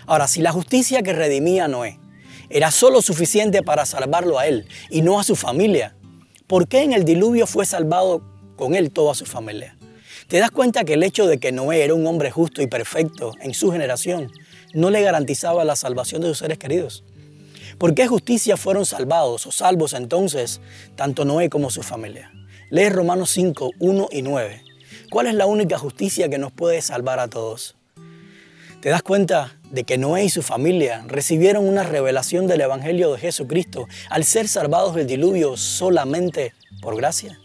Ahora, 0.06 0.26
si 0.26 0.42
la 0.42 0.52
justicia 0.52 1.02
que 1.02 1.12
redimía 1.12 1.66
a 1.66 1.68
Noé 1.68 1.98
era 2.50 2.70
solo 2.70 3.02
suficiente 3.02 3.62
para 3.62 3.86
salvarlo 3.86 4.38
a 4.38 4.46
él 4.46 4.66
y 4.90 5.02
no 5.02 5.20
a 5.20 5.24
su 5.24 5.36
familia, 5.36 5.96
¿por 6.48 6.66
qué 6.66 6.82
en 6.82 6.92
el 6.92 7.04
diluvio 7.04 7.46
fue 7.46 7.64
salvado 7.64 8.22
con 8.56 8.74
él 8.74 8.90
toda 8.90 9.14
su 9.14 9.26
familia? 9.26 9.78
¿Te 10.32 10.38
das 10.38 10.50
cuenta 10.50 10.84
que 10.84 10.94
el 10.94 11.02
hecho 11.02 11.26
de 11.26 11.36
que 11.36 11.52
Noé 11.52 11.84
era 11.84 11.92
un 11.92 12.06
hombre 12.06 12.30
justo 12.30 12.62
y 12.62 12.66
perfecto 12.66 13.32
en 13.42 13.52
su 13.52 13.70
generación 13.70 14.32
no 14.72 14.88
le 14.88 15.02
garantizaba 15.02 15.62
la 15.62 15.76
salvación 15.76 16.22
de 16.22 16.28
sus 16.28 16.38
seres 16.38 16.56
queridos? 16.56 17.04
¿Por 17.76 17.94
qué 17.94 18.06
justicia 18.06 18.56
fueron 18.56 18.86
salvados 18.86 19.46
o 19.46 19.52
salvos 19.52 19.92
entonces 19.92 20.62
tanto 20.96 21.26
Noé 21.26 21.50
como 21.50 21.68
su 21.68 21.82
familia? 21.82 22.32
Lee 22.70 22.88
Romanos 22.88 23.28
5, 23.28 23.72
1 23.78 24.08
y 24.10 24.22
9. 24.22 24.62
¿Cuál 25.10 25.26
es 25.26 25.34
la 25.34 25.44
única 25.44 25.76
justicia 25.76 26.30
que 26.30 26.38
nos 26.38 26.50
puede 26.50 26.80
salvar 26.80 27.18
a 27.18 27.28
todos? 27.28 27.76
¿Te 28.80 28.88
das 28.88 29.02
cuenta 29.02 29.60
de 29.70 29.84
que 29.84 29.98
Noé 29.98 30.24
y 30.24 30.30
su 30.30 30.40
familia 30.40 31.04
recibieron 31.08 31.68
una 31.68 31.82
revelación 31.82 32.46
del 32.46 32.62
Evangelio 32.62 33.12
de 33.12 33.18
Jesucristo 33.18 33.86
al 34.08 34.24
ser 34.24 34.48
salvados 34.48 34.94
del 34.94 35.06
diluvio 35.06 35.58
solamente 35.58 36.54
por 36.80 36.96
gracia? 36.96 37.38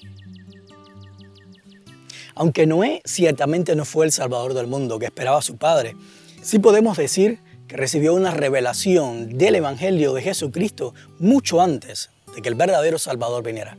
Aunque 2.40 2.68
Noé 2.68 3.02
ciertamente 3.04 3.76
no 3.76 3.84
fue 3.84 4.06
el 4.06 4.12
salvador 4.12 4.54
del 4.54 4.68
mundo 4.68 5.00
que 5.00 5.08
esperaba 5.08 5.42
su 5.42 5.58
padre, 5.58 5.96
sí 6.44 6.60
podemos 6.60 6.96
decir 6.96 7.40
que 7.68 7.78
recibió 7.78 8.14
una 8.14 8.30
revelación 8.30 9.40
del 9.40 9.56
Evangelio 9.56 10.14
de 10.14 10.22
Jesucristo 10.22 10.94
mucho 11.18 11.62
antes 11.62 12.12
de 12.36 12.44
que 12.44 12.50
el 12.50 12.54
verdadero 12.54 13.00
Salvador 13.00 13.44
viniera. 13.44 13.76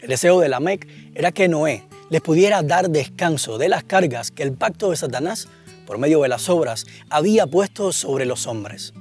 El 0.00 0.10
deseo 0.10 0.38
de 0.38 0.48
Lamec 0.48 0.86
era 1.16 1.32
que 1.32 1.48
Noé 1.48 1.82
les 2.08 2.20
pudiera 2.20 2.62
dar 2.62 2.88
descanso 2.88 3.58
de 3.58 3.68
las 3.68 3.82
cargas 3.82 4.30
que 4.30 4.44
el 4.44 4.52
pacto 4.52 4.90
de 4.90 4.96
Satanás, 4.96 5.48
por 5.84 5.98
medio 5.98 6.22
de 6.22 6.28
las 6.28 6.48
obras, 6.48 6.86
había 7.10 7.48
puesto 7.48 7.90
sobre 7.92 8.26
los 8.26 8.46
hombres. 8.46 8.94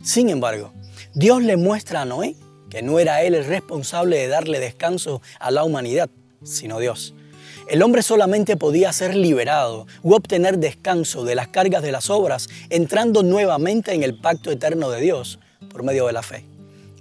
Sin 0.00 0.28
embargo, 0.30 0.72
Dios 1.12 1.42
le 1.42 1.56
muestra 1.56 2.02
a 2.02 2.04
Noé 2.04 2.36
que 2.70 2.82
no 2.82 3.00
era 3.00 3.22
él 3.22 3.34
el 3.34 3.46
responsable 3.46 4.16
de 4.16 4.28
darle 4.28 4.60
descanso 4.60 5.22
a 5.40 5.50
la 5.50 5.64
humanidad, 5.64 6.08
sino 6.44 6.78
Dios. 6.78 7.14
El 7.66 7.82
hombre 7.82 8.02
solamente 8.02 8.58
podía 8.58 8.92
ser 8.92 9.14
liberado 9.14 9.86
u 10.02 10.14
obtener 10.14 10.58
descanso 10.58 11.24
de 11.24 11.34
las 11.34 11.48
cargas 11.48 11.82
de 11.82 11.92
las 11.92 12.10
obras 12.10 12.48
entrando 12.68 13.22
nuevamente 13.22 13.94
en 13.94 14.02
el 14.02 14.18
pacto 14.20 14.50
eterno 14.50 14.90
de 14.90 15.00
Dios 15.00 15.38
por 15.70 15.82
medio 15.82 16.06
de 16.06 16.12
la 16.12 16.22
fe. 16.22 16.44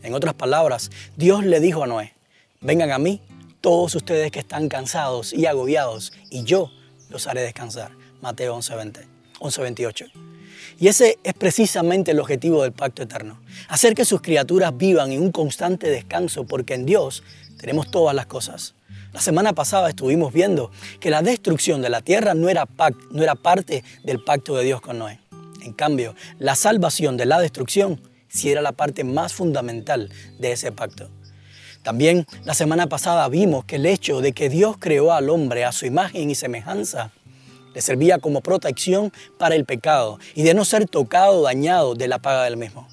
En 0.03 0.13
otras 0.13 0.34
palabras, 0.34 0.89
Dios 1.17 1.43
le 1.43 1.60
dijo 1.60 1.84
a 1.84 1.88
Noé, 1.88 2.13
vengan 2.62 2.91
a 2.91 2.98
mí 2.98 3.22
todos 3.60 3.93
ustedes 3.96 4.32
que 4.32 4.39
están 4.39 4.70
cansados 4.70 5.34
y 5.34 5.46
agobiados 5.48 6.13
y 6.29 6.43
yo 6.43 6.72
los 7.10 7.27
haré 7.27 7.41
descansar. 7.41 7.91
Mateo 8.22 8.55
11:20, 8.55 9.05
11:28. 9.39 10.05
Y 10.79 10.88
ese 10.88 11.20
es 11.24 11.34
precisamente 11.34 12.12
el 12.12 12.20
objetivo 12.20 12.63
del 12.63 12.72
pacto 12.72 13.03
eterno, 13.03 13.41
hacer 13.67 13.96
que 13.96 14.05
sus 14.05 14.22
criaturas 14.22 14.75
vivan 14.75 15.12
en 15.12 15.22
un 15.22 15.32
constante 15.32 15.89
descanso 15.89 16.46
porque 16.46 16.74
en 16.74 16.86
Dios 16.86 17.22
tenemos 17.58 17.91
todas 17.91 18.15
las 18.15 18.27
cosas. 18.27 18.75
La 19.12 19.22
semana 19.22 19.54
pasada 19.54 19.90
estuvimos 19.90 20.34
viendo 20.34 20.72
que 21.00 21.10
la 21.10 21.22
destrucción 21.22 21.82
de 21.82 21.90
la 21.90 22.02
tierra 22.02 22.34
no 22.34 22.50
era, 22.50 22.68
no 23.12 23.24
era 23.24 23.36
parte 23.36 23.84
del 24.04 24.24
pacto 24.24 24.56
de 24.56 24.64
Dios 24.64 24.82
con 24.82 25.00
Noé. 25.00 25.20
En 25.62 25.74
cambio, 25.74 26.16
la 26.40 26.56
salvación 26.56 27.16
de 27.16 27.26
la 27.26 27.40
destrucción 27.40 28.02
sí 28.28 28.52
era 28.52 28.62
la 28.62 28.72
parte 28.72 29.04
más 29.04 29.34
fundamental 29.34 30.12
de 30.40 30.52
ese 30.52 30.72
pacto. 30.72 31.10
También 31.84 32.26
la 32.46 32.54
semana 32.54 32.88
pasada 32.88 33.28
vimos 33.28 33.66
que 33.66 33.76
el 33.76 33.86
hecho 33.86 34.22
de 34.22 34.34
que 34.34 34.50
Dios 34.50 34.78
creó 34.80 35.14
al 35.14 35.30
hombre 35.30 35.66
a 35.66 35.72
su 35.72 35.86
imagen 35.86 36.30
y 36.30 36.36
semejanza 36.36 37.12
le 37.74 37.82
servía 37.82 38.20
como 38.20 38.42
protección 38.42 39.12
para 39.38 39.56
el 39.56 39.66
pecado 39.66 40.20
y 40.36 40.44
de 40.44 40.54
no 40.54 40.64
ser 40.64 40.88
tocado 40.88 41.40
o 41.40 41.44
dañado 41.44 41.96
de 41.96 42.08
la 42.08 42.20
paga 42.20 42.44
del 42.46 42.58
mismo. 42.58 42.88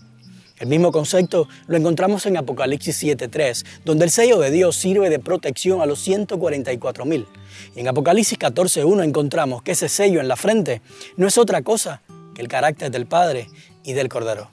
El 0.61 0.69
mismo 0.69 0.93
concepto 0.93 1.49
lo 1.69 1.79
encontramos 1.79 2.27
en 2.27 2.37
Apocalipsis 2.37 3.03
7.3, 3.03 3.65
donde 3.87 4.05
el 4.05 4.11
sello 4.11 4.39
de 4.39 4.51
Dios 4.51 4.77
sirve 4.77 5.09
de 5.09 5.19
protección 5.19 5.81
a 5.81 5.87
los 5.87 6.07
144.000. 6.07 7.27
Y 7.75 7.81
en 7.81 7.89
Apocalipsis 7.89 8.39
14.1 8.39 9.03
encontramos 9.03 9.63
que 9.63 9.73
ese 9.73 9.89
sello 9.89 10.21
en 10.21 10.29
la 10.29 10.37
frente 10.37 10.83
no 11.17 11.27
es 11.27 11.39
otra 11.39 11.63
cosa 11.63 12.03
que 12.35 12.43
el 12.43 12.49
carácter 12.49 12.91
del 12.91 13.07
Padre 13.07 13.49
y 13.85 13.95
del 13.95 14.11
Cordero. 14.11 14.51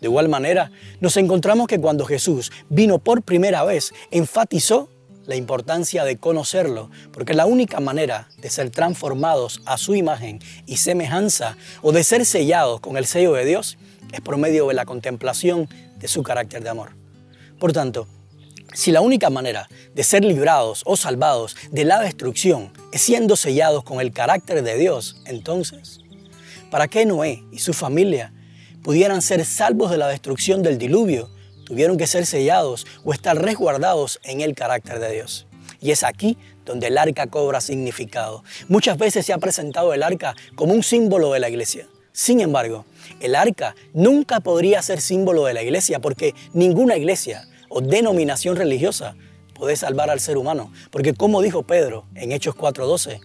De 0.00 0.06
igual 0.06 0.28
manera, 0.28 0.70
nos 1.00 1.16
encontramos 1.16 1.66
que 1.66 1.80
cuando 1.80 2.04
Jesús 2.04 2.52
vino 2.68 3.00
por 3.00 3.22
primera 3.22 3.64
vez, 3.64 3.92
enfatizó 4.12 4.88
la 5.26 5.34
importancia 5.34 6.04
de 6.04 6.18
conocerlo, 6.18 6.88
porque 7.12 7.34
la 7.34 7.46
única 7.46 7.80
manera 7.80 8.28
de 8.38 8.48
ser 8.48 8.70
transformados 8.70 9.60
a 9.66 9.76
su 9.76 9.96
imagen 9.96 10.38
y 10.66 10.76
semejanza 10.76 11.56
o 11.82 11.90
de 11.90 12.04
ser 12.04 12.24
sellados 12.24 12.78
con 12.78 12.96
el 12.96 13.06
sello 13.06 13.32
de 13.32 13.44
Dios 13.44 13.76
es 14.12 14.20
por 14.20 14.36
medio 14.36 14.68
de 14.68 14.74
la 14.74 14.84
contemplación 14.84 15.68
de 15.98 16.08
su 16.08 16.22
carácter 16.22 16.62
de 16.62 16.70
amor. 16.70 16.90
Por 17.58 17.72
tanto, 17.72 18.06
si 18.74 18.92
la 18.92 19.00
única 19.00 19.30
manera 19.30 19.68
de 19.94 20.04
ser 20.04 20.24
librados 20.24 20.82
o 20.84 20.96
salvados 20.96 21.56
de 21.70 21.84
la 21.84 22.00
destrucción 22.00 22.72
es 22.92 23.00
siendo 23.00 23.34
sellados 23.34 23.82
con 23.82 24.00
el 24.00 24.12
carácter 24.12 24.62
de 24.62 24.76
Dios, 24.76 25.22
entonces, 25.24 26.00
¿para 26.70 26.86
qué 26.86 27.06
Noé 27.06 27.42
y 27.50 27.58
su 27.58 27.72
familia 27.72 28.32
pudieran 28.82 29.22
ser 29.22 29.44
salvos 29.44 29.90
de 29.90 29.98
la 29.98 30.08
destrucción 30.08 30.62
del 30.62 30.78
diluvio? 30.78 31.30
Tuvieron 31.64 31.96
que 31.96 32.06
ser 32.06 32.26
sellados 32.26 32.86
o 33.04 33.12
estar 33.12 33.36
resguardados 33.40 34.20
en 34.22 34.40
el 34.40 34.54
carácter 34.54 35.00
de 35.00 35.12
Dios. 35.12 35.46
Y 35.80 35.90
es 35.90 36.02
aquí 36.02 36.36
donde 36.64 36.88
el 36.88 36.98
arca 36.98 37.26
cobra 37.26 37.60
significado. 37.60 38.44
Muchas 38.68 38.98
veces 38.98 39.24
se 39.24 39.32
ha 39.32 39.38
presentado 39.38 39.94
el 39.94 40.02
arca 40.02 40.34
como 40.54 40.74
un 40.74 40.82
símbolo 40.82 41.32
de 41.32 41.40
la 41.40 41.48
iglesia. 41.48 41.88
Sin 42.12 42.40
embargo, 42.40 42.84
el 43.20 43.34
arca 43.34 43.74
nunca 43.92 44.40
podría 44.40 44.82
ser 44.82 45.00
símbolo 45.00 45.44
de 45.44 45.54
la 45.54 45.62
iglesia 45.62 46.00
porque 46.00 46.34
ninguna 46.52 46.96
iglesia 46.96 47.48
o 47.68 47.80
denominación 47.80 48.56
religiosa 48.56 49.14
puede 49.54 49.76
salvar 49.76 50.10
al 50.10 50.20
ser 50.20 50.36
humano. 50.36 50.72
Porque 50.90 51.14
como 51.14 51.42
dijo 51.42 51.62
Pedro 51.62 52.06
en 52.14 52.32
Hechos 52.32 52.54
4:12, 52.54 53.20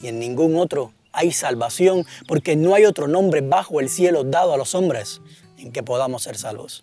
y 0.00 0.08
en 0.08 0.18
ningún 0.18 0.56
otro 0.56 0.92
hay 1.12 1.32
salvación 1.32 2.04
porque 2.28 2.56
no 2.56 2.74
hay 2.74 2.84
otro 2.84 3.08
nombre 3.08 3.40
bajo 3.40 3.80
el 3.80 3.88
cielo 3.88 4.24
dado 4.24 4.52
a 4.52 4.58
los 4.58 4.74
hombres 4.74 5.22
en 5.58 5.72
que 5.72 5.82
podamos 5.82 6.22
ser 6.22 6.36
salvos. 6.36 6.82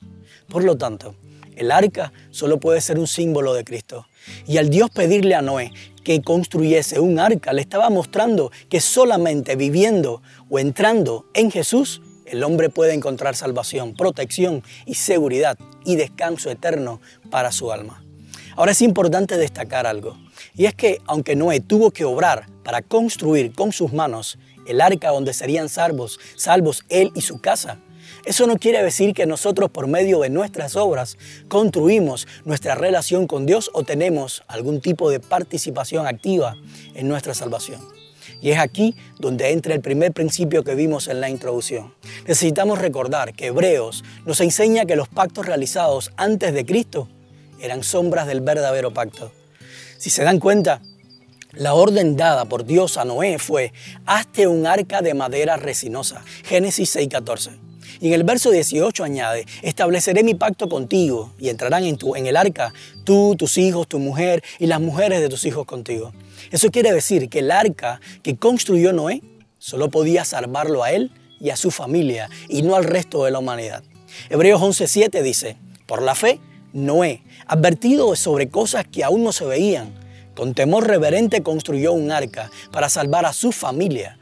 Por 0.50 0.64
lo 0.64 0.78
tanto, 0.78 1.16
el 1.56 1.72
arca 1.72 2.12
solo 2.32 2.60
puede 2.60 2.82
ser 2.82 2.98
un 2.98 3.08
símbolo 3.08 3.54
de 3.54 3.64
Cristo. 3.64 4.08
Y 4.48 4.58
al 4.58 4.70
Dios 4.70 4.90
pedirle 4.90 5.36
a 5.36 5.42
Noé 5.42 5.72
que 6.04 6.22
construyese 6.22 7.00
un 7.00 7.20
arca, 7.20 7.54
le 7.54 7.62
estaba 7.62 7.90
mostrando 7.90 8.52
que 8.70 8.82
solamente 8.82 9.56
viviendo 9.56 10.22
o 10.50 10.60
entrando 10.60 11.26
en 11.34 11.50
Jesús, 11.50 12.02
el 12.26 12.44
hombre 12.44 12.70
puede 12.70 12.94
encontrar 12.94 13.36
salvación, 13.36 13.96
protección 13.96 14.64
y 14.86 14.96
seguridad 14.96 15.58
y 15.86 15.96
descanso 15.96 16.50
eterno 16.50 17.00
para 17.30 17.52
su 17.52 17.72
alma. 17.72 18.04
Ahora 18.56 18.72
es 18.72 18.82
importante 18.82 19.38
destacar 19.38 19.88
algo, 19.88 20.18
y 20.56 20.66
es 20.66 20.76
que 20.76 21.00
aunque 21.06 21.36
Noé 21.36 21.60
tuvo 21.60 21.92
que 21.92 22.06
obrar 22.06 22.48
para 22.64 22.82
construir 22.82 23.54
con 23.54 23.72
sus 23.72 23.94
manos 23.94 24.38
el 24.68 24.80
arca 24.80 25.10
donde 25.10 25.34
serían 25.34 25.70
salvos, 25.70 26.20
salvos 26.36 26.86
él 26.90 27.12
y 27.16 27.22
su 27.22 27.42
casa, 27.42 27.80
eso 28.26 28.48
no 28.48 28.58
quiere 28.58 28.82
decir 28.82 29.14
que 29.14 29.26
nosotros 29.26 29.70
por 29.70 29.88
medio 29.88 30.20
de 30.22 30.30
nuestras 30.30 30.76
obras 30.76 31.18
construimos 31.48 32.28
nuestra 32.46 32.76
relación 32.76 33.28
con 33.28 33.46
Dios 33.46 33.70
o 33.74 33.84
tenemos 33.84 34.44
algún 34.48 34.82
tipo 34.82 35.10
de 35.10 35.20
participación 35.20 36.08
activa 36.08 36.56
en 36.96 37.08
nuestra 37.08 37.34
salvación. 37.34 37.82
Y 38.42 38.52
es 38.52 38.60
aquí 38.60 38.96
donde 39.20 39.52
entra 39.52 39.74
el 39.74 39.82
primer 39.82 40.12
principio 40.12 40.64
que 40.64 40.76
vimos 40.76 41.08
en 41.08 41.22
la 41.22 41.30
introducción. 41.30 41.94
Necesitamos 42.28 42.80
recordar 42.80 43.34
que 43.34 43.48
Hebreos 43.48 44.04
nos 44.26 44.42
enseña 44.42 44.86
que 44.86 44.98
los 44.98 45.08
pactos 45.08 45.46
realizados 45.46 46.12
antes 46.18 46.54
de 46.54 46.66
Cristo 46.66 47.08
eran 47.60 47.84
sombras 47.84 48.28
del 48.28 48.42
verdadero 48.42 48.94
pacto. 48.94 49.32
Si 49.98 50.10
se 50.10 50.24
dan 50.24 50.40
cuenta, 50.40 50.82
la 51.54 51.74
orden 51.74 52.18
dada 52.18 52.46
por 52.46 52.66
Dios 52.66 52.98
a 52.98 53.06
Noé 53.06 53.40
fue, 53.40 53.72
hazte 54.06 54.48
un 54.48 54.66
arca 54.66 55.02
de 55.02 55.14
madera 55.14 55.56
resinosa. 55.56 56.24
Génesis 56.44 56.96
6:14. 56.96 57.73
Y 58.04 58.08
en 58.08 58.14
el 58.16 58.26
verso 58.26 58.52
18 58.52 59.02
añade, 59.02 59.46
estableceré 59.62 60.24
mi 60.24 60.34
pacto 60.34 60.68
contigo 60.68 61.32
y 61.40 61.48
entrarán 61.48 61.86
en, 61.86 61.96
tu, 61.96 62.18
en 62.18 62.28
el 62.28 62.36
arca 62.36 62.74
tú, 63.06 63.38
tus 63.38 63.58
hijos, 63.58 63.88
tu 63.88 63.98
mujer 63.98 64.44
y 64.60 64.68
las 64.68 64.82
mujeres 64.82 65.22
de 65.22 65.30
tus 65.30 65.46
hijos 65.46 65.66
contigo. 65.66 66.12
Eso 66.52 66.70
quiere 66.70 66.92
decir 66.92 67.30
que 67.30 67.40
el 67.40 67.50
arca 67.50 68.02
que 68.22 68.36
construyó 68.36 68.92
Noé 68.92 69.22
solo 69.58 69.90
podía 69.90 70.26
salvarlo 70.26 70.84
a 70.84 70.92
él 70.92 71.12
y 71.40 71.52
a 71.52 71.56
su 71.56 71.72
familia 71.72 72.30
y 72.50 72.62
no 72.64 72.76
al 72.76 72.84
resto 72.84 73.24
de 73.24 73.32
la 73.32 73.40
humanidad. 73.40 73.86
Hebreos 74.30 74.62
11:7 74.62 75.22
dice, 75.22 75.56
por 75.86 76.02
la 76.02 76.14
fe, 76.14 76.42
Noé, 76.74 77.24
advertido 77.48 78.14
sobre 78.18 78.50
cosas 78.50 78.86
que 78.86 79.06
aún 79.06 79.24
no 79.24 79.32
se 79.32 79.46
veían, 79.46 79.94
con 80.36 80.54
temor 80.54 80.86
reverente 80.88 81.42
construyó 81.42 81.94
un 81.94 82.12
arca 82.12 82.52
para 82.70 82.90
salvar 82.90 83.26
a 83.26 83.32
su 83.32 83.54
familia. 83.54 84.20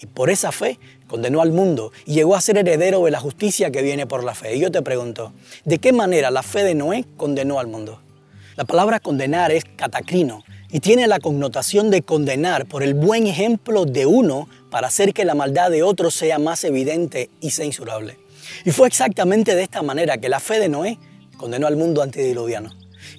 Y 0.00 0.06
por 0.06 0.30
esa 0.30 0.52
fe 0.52 0.78
condenó 1.08 1.40
al 1.40 1.52
mundo 1.52 1.92
y 2.06 2.14
llegó 2.14 2.36
a 2.36 2.40
ser 2.40 2.58
heredero 2.58 3.04
de 3.04 3.10
la 3.10 3.20
justicia 3.20 3.70
que 3.70 3.82
viene 3.82 4.06
por 4.06 4.22
la 4.22 4.34
fe. 4.34 4.56
Y 4.56 4.60
yo 4.60 4.70
te 4.70 4.82
pregunto, 4.82 5.32
¿de 5.64 5.78
qué 5.78 5.92
manera 5.92 6.30
la 6.30 6.42
fe 6.42 6.62
de 6.62 6.74
Noé 6.74 7.04
condenó 7.16 7.58
al 7.58 7.66
mundo? 7.66 8.00
La 8.56 8.64
palabra 8.64 9.00
condenar 9.00 9.50
es 9.52 9.64
catacrino 9.76 10.44
y 10.70 10.80
tiene 10.80 11.06
la 11.06 11.18
connotación 11.18 11.90
de 11.90 12.02
condenar 12.02 12.66
por 12.66 12.82
el 12.82 12.94
buen 12.94 13.26
ejemplo 13.26 13.84
de 13.84 14.06
uno 14.06 14.48
para 14.70 14.88
hacer 14.88 15.14
que 15.14 15.24
la 15.24 15.34
maldad 15.34 15.70
de 15.70 15.82
otro 15.82 16.10
sea 16.10 16.38
más 16.38 16.62
evidente 16.64 17.30
y 17.40 17.50
censurable. 17.50 18.18
Y 18.64 18.70
fue 18.70 18.88
exactamente 18.88 19.54
de 19.54 19.62
esta 19.62 19.82
manera 19.82 20.18
que 20.18 20.28
la 20.28 20.40
fe 20.40 20.60
de 20.60 20.68
Noé 20.68 20.98
condenó 21.36 21.66
al 21.66 21.76
mundo 21.76 22.02
antediluviano. 22.02 22.70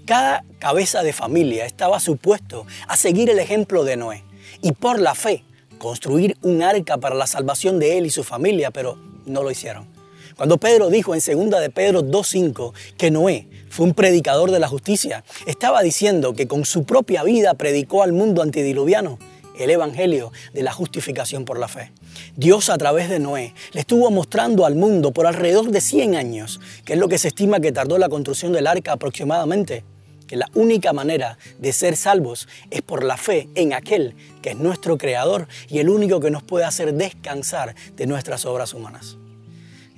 Cada 0.05 0.43
cabeza 0.59 1.03
de 1.03 1.13
familia 1.13 1.65
estaba 1.65 1.99
supuesto 1.99 2.65
a 2.87 2.95
seguir 2.95 3.29
el 3.29 3.39
ejemplo 3.39 3.83
de 3.83 3.97
Noé 3.97 4.23
y 4.61 4.73
por 4.73 4.99
la 4.99 5.15
fe 5.15 5.43
construir 5.79 6.37
un 6.43 6.61
arca 6.61 6.97
para 6.97 7.15
la 7.15 7.25
salvación 7.25 7.79
de 7.79 7.97
él 7.97 8.05
y 8.05 8.11
su 8.11 8.23
familia, 8.23 8.69
pero 8.69 8.99
no 9.25 9.41
lo 9.41 9.49
hicieron. 9.49 9.87
Cuando 10.35 10.57
Pedro 10.57 10.89
dijo 10.89 11.15
en 11.15 11.49
2 11.49 11.59
de 11.59 11.69
Pedro 11.69 12.01
2.5 12.03 12.73
que 12.97 13.11
Noé 13.11 13.47
fue 13.69 13.85
un 13.85 13.93
predicador 13.93 14.51
de 14.51 14.59
la 14.59 14.67
justicia, 14.67 15.23
estaba 15.47 15.81
diciendo 15.81 16.33
que 16.33 16.47
con 16.47 16.63
su 16.65 16.83
propia 16.83 17.23
vida 17.23 17.55
predicó 17.55 18.03
al 18.03 18.13
mundo 18.13 18.41
antediluviano 18.41 19.19
el 19.57 19.69
Evangelio 19.69 20.31
de 20.53 20.63
la 20.63 20.71
justificación 20.71 21.43
por 21.43 21.59
la 21.59 21.67
fe. 21.67 21.91
Dios 22.37 22.69
a 22.69 22.77
través 22.77 23.09
de 23.09 23.19
Noé 23.19 23.53
le 23.73 23.81
estuvo 23.81 24.09
mostrando 24.11 24.65
al 24.65 24.75
mundo 24.75 25.11
por 25.11 25.27
alrededor 25.27 25.71
de 25.71 25.81
100 25.81 26.15
años, 26.15 26.61
que 26.85 26.93
es 26.93 26.99
lo 26.99 27.09
que 27.09 27.17
se 27.17 27.27
estima 27.27 27.59
que 27.59 27.73
tardó 27.73 27.97
la 27.97 28.07
construcción 28.07 28.53
del 28.53 28.67
arca 28.67 28.93
aproximadamente, 28.93 29.83
que 30.29 30.35
la 30.35 30.47
única 30.53 30.93
manera 30.93 31.39
de 31.57 31.73
ser 31.73 31.97
salvos 31.97 32.47
es 32.69 32.83
por 32.83 33.03
la 33.03 33.17
fe 33.17 33.49
en 33.55 33.73
aquel 33.73 34.13
que 34.43 34.51
es 34.51 34.57
nuestro 34.57 34.95
creador 34.95 35.47
y 35.67 35.79
el 35.79 35.89
único 35.89 36.19
que 36.19 36.29
nos 36.29 36.43
puede 36.43 36.65
hacer 36.65 36.93
descansar 36.93 37.73
de 37.95 38.05
nuestras 38.05 38.45
obras 38.45 38.75
humanas. 38.75 39.17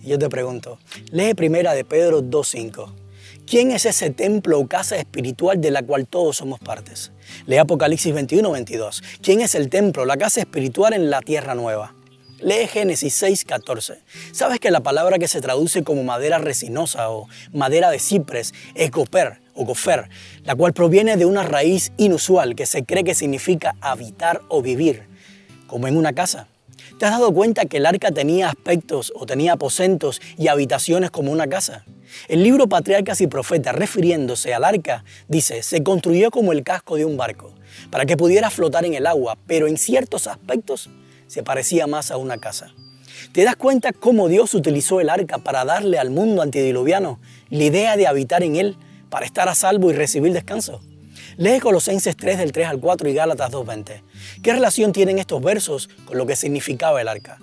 Y 0.02 0.08
yo 0.08 0.18
te 0.18 0.30
pregunto, 0.30 0.80
lee 1.12 1.34
primera 1.34 1.74
de 1.74 1.84
Pedro 1.84 2.24
2.5. 2.24 2.94
¿Quién 3.46 3.72
es 3.72 3.86
ese 3.86 4.10
templo 4.12 4.58
o 4.58 4.68
casa 4.70 4.96
espiritual 4.96 5.60
de 5.60 5.70
la 5.70 5.84
cual 5.84 6.08
todos 6.08 6.38
somos 6.38 6.62
partes? 6.62 7.12
Lee 7.46 7.58
Apocalipsis 7.58 8.16
21.22. 8.16 9.04
¿Quién 9.22 9.42
es 9.42 9.54
el 9.54 9.68
templo, 9.68 10.06
la 10.06 10.16
casa 10.16 10.40
espiritual 10.40 10.94
en 10.94 11.10
la 11.10 11.20
tierra 11.20 11.56
nueva? 11.56 11.94
Lee 12.40 12.68
Génesis 12.68 13.22
6:14. 13.22 13.98
¿Sabes 14.32 14.62
que 14.62 14.72
la 14.72 14.80
palabra 14.80 15.20
que 15.20 15.28
se 15.28 15.42
traduce 15.42 15.84
como 15.84 16.06
madera 16.06 16.38
resinosa 16.38 17.10
o 17.10 17.28
madera 17.52 17.92
de 17.92 18.00
cipres 18.00 18.54
es 18.76 18.92
goper 18.92 19.41
o 19.54 19.66
gofer, 19.66 20.10
la 20.44 20.56
cual 20.56 20.74
proviene 20.74 21.18
de 21.18 21.26
una 21.26 21.44
raíz 21.44 21.92
inusual 21.98 22.56
que 22.56 22.66
se 22.66 22.84
cree 22.84 23.04
que 23.04 23.16
significa 23.16 23.76
habitar 23.82 24.42
o 24.50 24.62
vivir, 24.62 25.04
como 25.68 25.88
en 25.88 25.98
una 25.98 26.14
casa? 26.14 26.48
¿Te 27.00 27.06
has 27.06 27.14
dado 27.14 27.34
cuenta 27.34 27.66
que 27.66 27.78
el 27.78 27.86
arca 27.86 28.12
tenía 28.12 28.50
aspectos 28.50 29.12
o 29.16 29.26
tenía 29.26 29.54
aposentos 29.54 30.22
y 30.38 30.50
habitaciones 30.50 31.10
como 31.10 31.32
una 31.32 31.48
casa? 31.48 31.84
El 32.28 32.44
libro 32.44 32.68
Patriarcas 32.68 33.22
y 33.22 33.28
Profetas, 33.28 33.74
refiriéndose 33.74 34.54
al 34.54 34.64
arca, 34.64 35.04
dice, 35.28 35.64
se 35.64 35.82
construyó 35.82 36.30
como 36.30 36.52
el 36.52 36.64
casco 36.64 36.98
de 36.98 37.06
un 37.06 37.18
barco, 37.18 37.54
para 37.90 38.06
que 38.06 38.18
pudiera 38.18 38.50
flotar 38.50 38.86
en 38.86 38.94
el 38.94 39.08
agua, 39.08 39.38
pero 39.48 39.68
en 39.68 39.78
ciertos 39.78 40.28
aspectos 40.28 40.90
se 41.28 41.42
parecía 41.42 41.88
más 41.88 42.12
a 42.12 42.18
una 42.18 42.38
casa. 42.38 42.74
¿Te 43.32 43.44
das 43.44 43.56
cuenta 43.56 43.94
cómo 43.94 44.28
Dios 44.28 44.54
utilizó 44.54 45.00
el 45.00 45.10
arca 45.10 45.38
para 45.38 45.64
darle 45.64 45.98
al 45.98 46.10
mundo 46.10 46.42
antediluviano 46.42 47.20
la 47.50 47.64
idea 47.64 47.98
de 47.98 48.08
habitar 48.08 48.44
en 48.44 48.58
él, 48.58 48.78
para 49.12 49.28
estar 49.28 49.48
a 49.48 49.54
salvo 49.54 49.92
y 49.92 49.94
recibir 49.94 50.34
descanso? 50.34 50.82
Lee 51.38 51.60
Colosenses 51.60 52.16
3 52.18 52.40
del 52.40 52.52
3 52.52 52.68
al 52.68 52.80
4 52.80 53.10
y 53.10 53.14
Gálatas 53.14 53.52
2.20. 53.52 54.02
¿Qué 54.42 54.54
relación 54.54 54.92
tienen 54.94 55.20
estos 55.20 55.42
versos 55.44 55.90
con 56.06 56.18
lo 56.18 56.26
que 56.26 56.36
significaba 56.36 57.00
el 57.02 57.08
arca? 57.08 57.38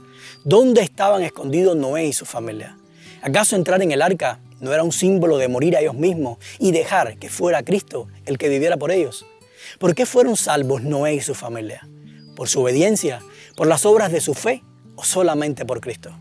¿Dónde 0.44 0.80
estaban 0.82 1.22
escondidos 1.22 1.76
Noé 1.76 2.06
y 2.06 2.12
su 2.12 2.24
familia? 2.24 2.76
¿Acaso 3.22 3.54
entrar 3.54 3.82
en 3.82 3.92
el 3.92 4.02
arca 4.02 4.40
no 4.60 4.72
era 4.72 4.82
un 4.82 4.92
símbolo 4.92 5.36
de 5.38 5.48
morir 5.48 5.76
a 5.76 5.80
ellos 5.80 5.94
mismos 5.94 6.38
y 6.58 6.72
dejar 6.72 7.18
que 7.18 7.28
fuera 7.28 7.62
Cristo 7.62 8.08
el 8.24 8.38
que 8.38 8.48
viviera 8.48 8.76
por 8.76 8.90
ellos? 8.90 9.26
¿Por 9.78 9.94
qué 9.94 10.06
fueron 10.06 10.36
salvos 10.36 10.82
Noé 10.82 11.14
y 11.14 11.20
su 11.20 11.34
familia? 11.34 11.86
¿Por 12.34 12.48
su 12.48 12.62
obediencia? 12.62 13.20
¿Por 13.56 13.66
las 13.66 13.84
obras 13.84 14.10
de 14.10 14.20
su 14.20 14.34
fe 14.34 14.62
o 14.96 15.04
solamente 15.04 15.66
por 15.66 15.80
Cristo? 15.80 16.12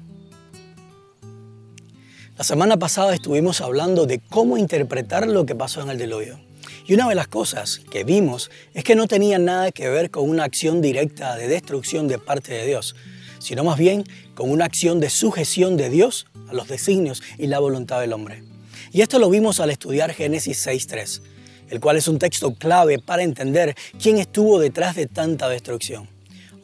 La 2.37 2.43
semana 2.43 2.77
pasada 2.77 3.15
estuvimos 3.15 3.61
hablando 3.61 4.05
de 4.05 4.19
cómo 4.19 4.59
interpretar 4.59 5.27
lo 5.27 5.47
que 5.47 5.55
pasó 5.55 5.81
en 5.81 5.89
el 5.89 5.97
diluvio. 5.97 6.39
Y 6.85 6.93
una 6.93 7.09
de 7.09 7.15
las 7.15 7.27
cosas 7.27 7.81
que 7.89 8.03
vimos 8.03 8.51
es 8.75 8.83
que 8.83 8.93
no 8.93 9.07
tenía 9.07 9.39
nada 9.39 9.71
que 9.71 9.89
ver 9.89 10.11
con 10.11 10.29
una 10.29 10.43
acción 10.43 10.79
directa 10.79 11.35
de 11.35 11.47
destrucción 11.47 12.07
de 12.07 12.19
parte 12.19 12.53
de 12.53 12.67
Dios, 12.67 12.95
sino 13.39 13.63
más 13.63 13.79
bien 13.79 14.03
con 14.35 14.51
una 14.51 14.65
acción 14.65 14.99
de 14.99 15.09
sujeción 15.09 15.77
de 15.77 15.89
Dios 15.89 16.27
a 16.47 16.53
los 16.53 16.67
designios 16.67 17.23
y 17.39 17.47
la 17.47 17.57
voluntad 17.57 18.01
del 18.01 18.13
hombre. 18.13 18.43
Y 18.91 19.01
esto 19.01 19.17
lo 19.17 19.31
vimos 19.31 19.59
al 19.59 19.71
estudiar 19.71 20.13
Génesis 20.13 20.67
6.3, 20.67 21.21
el 21.69 21.79
cual 21.79 21.97
es 21.97 22.07
un 22.07 22.19
texto 22.19 22.53
clave 22.53 22.99
para 22.99 23.23
entender 23.23 23.73
quién 23.99 24.19
estuvo 24.19 24.59
detrás 24.59 24.95
de 24.95 25.07
tanta 25.07 25.49
destrucción. 25.49 26.16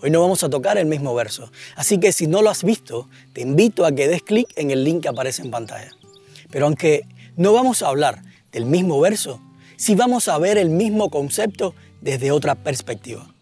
Hoy 0.04 0.12
no 0.12 0.20
vamos 0.20 0.44
a 0.44 0.50
tocar 0.50 0.78
el 0.78 0.86
mismo 0.86 1.16
verso, 1.16 1.50
así 1.78 1.98
que 1.98 2.12
si 2.12 2.28
no 2.28 2.42
lo 2.42 2.50
has 2.50 2.66
visto, 2.66 3.08
te 3.32 3.40
invito 3.40 3.86
a 3.86 3.94
que 3.94 4.10
des 4.10 4.22
clic 4.22 4.50
en 4.58 4.70
el 4.70 4.84
link 4.84 5.04
que 5.04 5.08
aparece 5.08 5.44
en 5.44 5.50
pantalla. 5.50 5.92
Pero 6.52 6.66
aunque 6.66 7.04
no 7.38 7.54
vamos 7.54 7.82
a 7.82 7.88
hablar 7.88 8.22
del 8.52 8.66
mismo 8.66 9.00
verso, 9.00 9.40
sí 9.78 9.96
vamos 9.96 10.28
a 10.28 10.38
ver 10.40 10.58
el 10.58 10.68
mismo 10.68 11.10
concepto 11.10 11.74
desde 12.02 12.32
otra 12.32 12.56
perspectiva. 12.56 13.34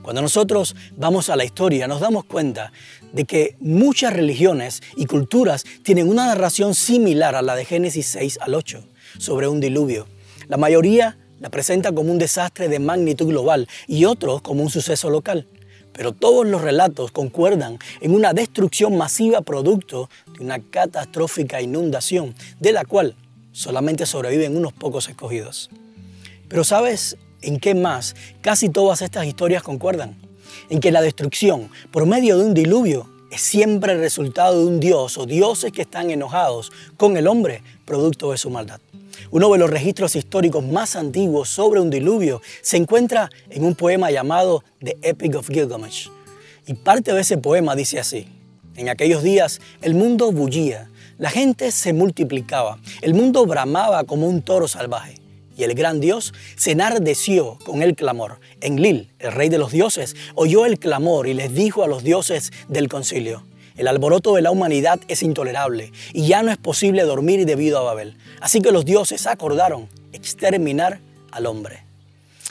Cuando 0.00 0.22
nosotros 0.22 0.74
vamos 0.96 1.28
a 1.28 1.36
la 1.36 1.44
historia 1.44 1.86
nos 1.86 2.00
damos 2.00 2.24
cuenta 2.24 2.72
de 3.12 3.26
que 3.26 3.56
muchas 3.60 4.14
religiones 4.14 4.82
y 4.96 5.04
culturas 5.04 5.66
tienen 5.82 6.08
una 6.08 6.24
narración 6.24 6.74
similar 6.74 7.34
a 7.34 7.42
la 7.42 7.54
de 7.56 7.66
Génesis 7.66 8.06
6 8.06 8.38
al 8.40 8.54
8 8.54 8.82
sobre 9.18 9.48
un 9.48 9.60
diluvio. 9.60 10.06
La 10.48 10.56
mayoría 10.56 11.18
la 11.40 11.50
presenta 11.50 11.92
como 11.92 12.10
un 12.10 12.16
desastre 12.16 12.70
de 12.70 12.78
magnitud 12.78 13.26
global 13.26 13.68
y 13.86 14.06
otros 14.06 14.40
como 14.40 14.62
un 14.62 14.70
suceso 14.70 15.10
local. 15.10 15.46
Pero 15.96 16.12
todos 16.12 16.46
los 16.46 16.60
relatos 16.60 17.10
concuerdan 17.10 17.78
en 18.02 18.14
una 18.14 18.34
destrucción 18.34 18.96
masiva 18.98 19.40
producto 19.40 20.10
de 20.36 20.44
una 20.44 20.60
catastrófica 20.60 21.62
inundación, 21.62 22.34
de 22.60 22.72
la 22.72 22.84
cual 22.84 23.16
solamente 23.52 24.04
sobreviven 24.04 24.56
unos 24.56 24.74
pocos 24.74 25.08
escogidos. 25.08 25.70
Pero 26.48 26.64
¿sabes 26.64 27.16
en 27.40 27.58
qué 27.58 27.74
más 27.74 28.14
casi 28.42 28.68
todas 28.68 29.00
estas 29.00 29.26
historias 29.26 29.62
concuerdan? 29.62 30.16
En 30.68 30.80
que 30.80 30.92
la 30.92 31.00
destrucción 31.00 31.70
por 31.90 32.04
medio 32.04 32.36
de 32.36 32.44
un 32.44 32.54
diluvio 32.54 33.08
es 33.30 33.40
siempre 33.40 33.92
el 33.92 33.98
resultado 33.98 34.60
de 34.60 34.66
un 34.66 34.80
dios 34.80 35.16
o 35.16 35.24
dioses 35.24 35.72
que 35.72 35.82
están 35.82 36.10
enojados 36.10 36.70
con 36.98 37.16
el 37.16 37.26
hombre 37.26 37.62
producto 37.86 38.32
de 38.32 38.38
su 38.38 38.50
maldad. 38.50 38.80
Uno 39.30 39.50
de 39.52 39.58
los 39.58 39.70
registros 39.70 40.16
históricos 40.16 40.64
más 40.64 40.96
antiguos 40.96 41.48
sobre 41.48 41.80
un 41.80 41.90
diluvio 41.90 42.40
se 42.62 42.76
encuentra 42.76 43.30
en 43.50 43.64
un 43.64 43.74
poema 43.74 44.10
llamado 44.10 44.64
The 44.82 44.98
Epic 45.02 45.36
of 45.36 45.48
Gilgamesh. 45.48 46.08
Y 46.66 46.74
parte 46.74 47.12
de 47.12 47.20
ese 47.20 47.38
poema 47.38 47.76
dice 47.76 47.98
así, 47.98 48.26
en 48.74 48.88
aquellos 48.88 49.22
días 49.22 49.60
el 49.82 49.94
mundo 49.94 50.32
bullía, 50.32 50.90
la 51.18 51.30
gente 51.30 51.70
se 51.70 51.92
multiplicaba, 51.92 52.78
el 53.00 53.14
mundo 53.14 53.46
bramaba 53.46 54.04
como 54.04 54.28
un 54.28 54.42
toro 54.42 54.68
salvaje. 54.68 55.14
Y 55.56 55.64
el 55.64 55.74
gran 55.74 56.00
Dios 56.00 56.34
se 56.56 56.72
enardeció 56.72 57.58
con 57.64 57.82
el 57.82 57.96
clamor. 57.96 58.40
Enlil, 58.60 59.10
el 59.18 59.32
rey 59.32 59.48
de 59.48 59.56
los 59.56 59.72
dioses, 59.72 60.14
oyó 60.34 60.66
el 60.66 60.78
clamor 60.78 61.26
y 61.26 61.32
les 61.32 61.54
dijo 61.54 61.82
a 61.82 61.86
los 61.86 62.02
dioses 62.02 62.52
del 62.68 62.88
concilio, 62.88 63.42
el 63.76 63.88
alboroto 63.88 64.34
de 64.34 64.42
la 64.42 64.50
humanidad 64.50 65.00
es 65.08 65.22
intolerable 65.22 65.92
y 66.12 66.26
ya 66.26 66.42
no 66.42 66.50
es 66.50 66.56
posible 66.56 67.02
dormir 67.02 67.44
debido 67.44 67.78
a 67.78 67.82
Babel. 67.82 68.16
Así 68.40 68.60
que 68.60 68.72
los 68.72 68.84
dioses 68.84 69.26
acordaron 69.26 69.88
exterminar 70.12 71.00
al 71.30 71.46
hombre. 71.46 71.84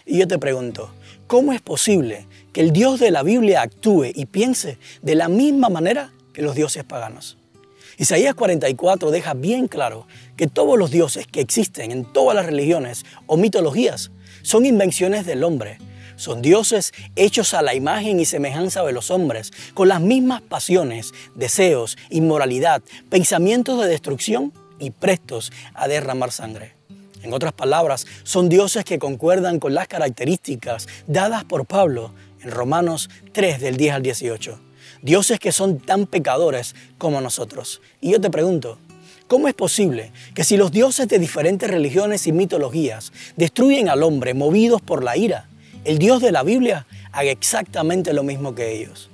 Y 0.06 0.20
yo 0.20 0.28
te 0.28 0.38
pregunto, 0.38 0.92
¿cómo 1.28 1.52
es 1.52 1.62
posible 1.62 2.28
que 2.54 2.62
el 2.62 2.72
Dios 2.72 3.00
de 3.00 3.12
la 3.12 3.24
Biblia 3.24 3.62
actúe 3.62 4.12
y 4.14 4.26
piense 4.26 4.78
de 5.02 5.16
la 5.16 5.28
misma 5.28 5.70
manera 5.70 6.12
que 6.34 6.44
los 6.44 6.56
dioses 6.56 6.84
paganos? 6.84 7.38
Isaías 7.98 8.36
44 8.36 9.10
deja 9.10 9.34
bien 9.34 9.68
claro 9.68 10.06
que 10.36 10.48
todos 10.48 10.78
los 10.78 10.92
dioses 10.92 11.26
que 11.28 11.40
existen 11.40 11.92
en 11.92 12.06
todas 12.06 12.36
las 12.36 12.46
religiones 12.46 13.06
o 13.26 13.38
mitologías 13.38 14.12
son 14.42 14.66
invenciones 14.66 15.26
del 15.26 15.44
hombre 15.44 15.80
son 16.16 16.42
dioses 16.42 16.94
hechos 17.16 17.54
a 17.54 17.62
la 17.62 17.76
imagen 17.76 18.20
y 18.20 18.26
semejanza 18.26 18.84
de 18.84 18.94
los 18.94 19.12
hombres, 19.12 19.52
con 19.74 19.88
las 19.88 20.02
mismas 20.02 20.42
pasiones, 20.42 21.14
deseos, 21.36 21.98
inmoralidad, 22.10 22.82
pensamientos 23.10 23.82
de 23.82 23.88
destrucción 23.88 24.54
y 24.80 24.92
prestos 24.92 25.52
a 25.74 25.88
derramar 25.88 26.32
sangre. 26.32 26.74
En 27.24 27.34
otras 27.34 27.54
palabras, 27.54 28.06
son 28.24 28.50
dioses 28.50 28.86
que 28.86 29.00
concuerdan 29.00 29.60
con 29.60 29.74
las 29.74 29.88
características 29.88 30.88
dadas 31.08 31.44
por 31.44 31.66
Pablo 31.66 32.12
en 32.42 32.52
Romanos 32.52 33.10
3 33.32 33.60
del 33.60 33.78
10 33.78 33.96
al 33.96 34.04
18. 34.04 34.60
Dioses 35.02 35.40
que 35.40 35.52
son 35.52 35.80
tan 35.80 36.06
pecadores 36.06 36.76
como 36.98 37.22
nosotros. 37.22 37.82
Y 38.00 38.12
yo 38.12 38.22
te 38.22 38.30
pregunto, 38.30 38.78
¿Cómo 39.28 39.48
es 39.48 39.56
posible 39.56 40.12
que 40.36 40.44
si 40.44 40.56
los 40.56 40.72
dioses 40.72 41.08
de 41.08 41.18
diferentes 41.18 41.68
religiones 41.68 42.28
y 42.28 42.32
mitologías 42.32 43.12
destruyen 43.36 43.90
al 43.90 44.04
hombre 44.04 44.36
movidos 44.36 44.84
por 44.84 45.04
la 45.04 45.18
ira, 45.18 45.50
el 45.86 46.00
Dios 46.00 46.22
de 46.22 46.32
la 46.32 46.44
Biblia 46.44 46.86
haga 47.12 47.32
exactamente 47.32 48.14
lo 48.14 48.24
mismo 48.24 48.54
que 48.54 48.74
ellos. 48.74 49.10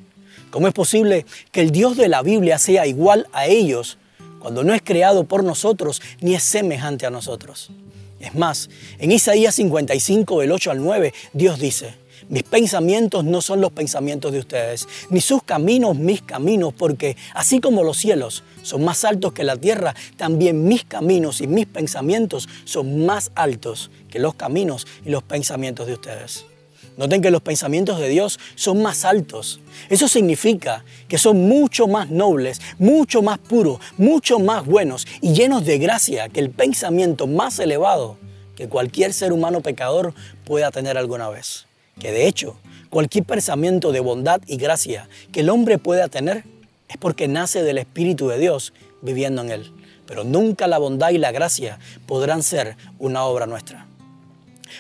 ¿Cómo 0.50 0.68
es 0.68 0.74
posible 0.74 1.26
que 1.52 1.62
el 1.62 1.72
Dios 1.72 1.96
de 1.96 2.08
la 2.08 2.22
Biblia 2.22 2.58
sea 2.58 2.86
igual 2.88 3.28
a 3.32 3.46
ellos 3.46 3.98
cuando 4.40 4.64
no 4.64 4.74
es 4.74 4.82
creado 4.82 5.26
por 5.26 5.44
nosotros 5.44 6.02
ni 6.20 6.34
es 6.34 6.44
semejante 6.44 7.06
a 7.06 7.10
nosotros? 7.10 7.72
Es 8.20 8.36
más, 8.36 8.70
en 9.00 9.12
Isaías 9.12 9.56
55, 9.56 10.42
del 10.42 10.52
8 10.52 10.72
al 10.72 10.84
9, 10.84 11.14
Dios 11.34 11.60
dice, 11.60 11.96
mis 12.30 12.44
pensamientos 12.44 13.26
no 13.26 13.42
son 13.42 13.62
los 13.62 13.72
pensamientos 13.72 14.32
de 14.32 14.40
ustedes, 14.40 14.88
ni 15.10 15.22
sus 15.22 15.44
caminos 15.44 15.98
mis 15.98 16.22
caminos, 16.22 16.74
porque 16.78 17.18
así 17.34 17.60
como 17.60 17.84
los 17.84 17.98
cielos 17.98 18.44
son 18.62 18.84
más 18.84 19.04
altos 19.06 19.34
que 19.34 19.44
la 19.44 19.58
tierra, 19.58 19.96
también 20.18 20.66
mis 20.66 20.86
caminos 20.86 21.42
y 21.42 21.48
mis 21.48 21.66
pensamientos 21.66 22.48
son 22.64 23.06
más 23.06 23.32
altos 23.36 23.90
que 24.10 24.20
los 24.20 24.36
caminos 24.36 24.86
y 25.04 25.10
los 25.10 25.24
pensamientos 25.24 25.88
de 25.88 25.94
ustedes. 25.94 26.46
Noten 26.98 27.22
que 27.22 27.32
los 27.32 27.42
pensamientos 27.42 28.00
de 28.00 28.10
Dios 28.10 28.40
son 28.56 28.82
más 28.82 29.06
altos. 29.06 29.60
Eso 29.90 30.08
significa 30.08 30.84
que 31.08 31.18
son 31.18 31.48
mucho 31.48 31.88
más 31.88 32.10
nobles, 32.10 32.62
mucho 32.80 33.22
más 33.22 33.40
puros, 33.40 33.80
mucho 33.98 34.40
más 34.40 34.66
buenos 34.66 35.08
y 35.22 35.34
llenos 35.34 35.66
de 35.66 35.78
gracia 35.78 36.30
que 36.30 36.40
el 36.40 36.50
pensamiento 36.50 37.28
más 37.28 37.60
elevado 37.60 38.18
que 38.56 38.68
cualquier 38.68 39.14
ser 39.14 39.34
humano 39.34 39.62
pecador 39.62 40.14
pueda 40.46 40.72
tener 40.72 40.98
alguna 40.98 41.30
vez. 41.30 41.66
Que 42.00 42.12
de 42.12 42.28
hecho, 42.28 42.58
cualquier 42.90 43.24
pensamiento 43.24 43.92
de 43.92 44.00
bondad 44.00 44.42
y 44.46 44.58
gracia 44.58 45.08
que 45.32 45.40
el 45.40 45.50
hombre 45.50 45.78
pueda 45.78 46.10
tener 46.10 46.44
es 46.90 46.98
porque 46.98 47.28
nace 47.28 47.64
del 47.64 47.78
Espíritu 47.78 48.28
de 48.28 48.38
Dios 48.38 48.74
viviendo 49.02 49.42
en 49.42 49.52
él. 49.52 49.72
Pero 50.06 50.24
nunca 50.24 50.68
la 50.68 50.78
bondad 50.78 51.12
y 51.12 51.18
la 51.18 51.32
gracia 51.32 51.80
podrán 52.06 52.44
ser 52.44 52.76
una 53.00 53.24
obra 53.24 53.48
nuestra. 53.48 53.88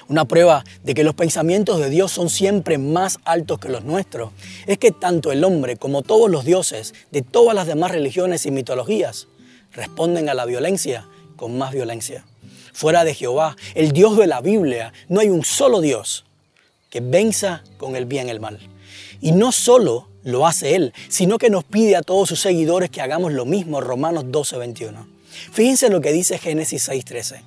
Una 0.07 0.25
prueba 0.25 0.63
de 0.83 0.93
que 0.93 1.03
los 1.03 1.15
pensamientos 1.15 1.79
de 1.79 1.89
Dios 1.89 2.11
son 2.11 2.29
siempre 2.29 2.77
más 2.77 3.19
altos 3.23 3.59
que 3.59 3.69
los 3.69 3.83
nuestros 3.83 4.31
es 4.67 4.77
que 4.77 4.91
tanto 4.91 5.31
el 5.31 5.43
hombre 5.43 5.77
como 5.77 6.01
todos 6.01 6.29
los 6.29 6.45
dioses 6.45 6.93
de 7.11 7.21
todas 7.21 7.55
las 7.55 7.67
demás 7.67 7.91
religiones 7.91 8.45
y 8.45 8.51
mitologías 8.51 9.27
responden 9.73 10.29
a 10.29 10.33
la 10.33 10.45
violencia 10.45 11.07
con 11.35 11.57
más 11.57 11.71
violencia. 11.71 12.25
Fuera 12.73 13.03
de 13.03 13.13
Jehová, 13.13 13.55
el 13.75 13.91
Dios 13.91 14.17
de 14.17 14.27
la 14.27 14.41
Biblia, 14.41 14.93
no 15.09 15.19
hay 15.19 15.29
un 15.29 15.43
solo 15.43 15.81
Dios 15.81 16.25
que 16.89 16.99
venza 17.01 17.63
con 17.77 17.95
el 17.95 18.05
bien 18.05 18.29
el 18.29 18.39
mal. 18.39 18.59
Y 19.21 19.31
no 19.31 19.51
solo 19.51 20.07
lo 20.23 20.45
hace 20.47 20.75
Él, 20.75 20.93
sino 21.09 21.37
que 21.37 21.49
nos 21.49 21.63
pide 21.63 21.95
a 21.95 22.01
todos 22.01 22.29
sus 22.29 22.41
seguidores 22.41 22.89
que 22.89 23.01
hagamos 23.01 23.33
lo 23.33 23.45
mismo, 23.45 23.81
Romanos 23.81 24.25
12, 24.27 24.57
21. 24.57 25.07
Fíjense 25.51 25.89
lo 25.89 26.01
que 26.01 26.11
dice 26.11 26.37
Génesis 26.37 26.87
6:13. 26.87 27.41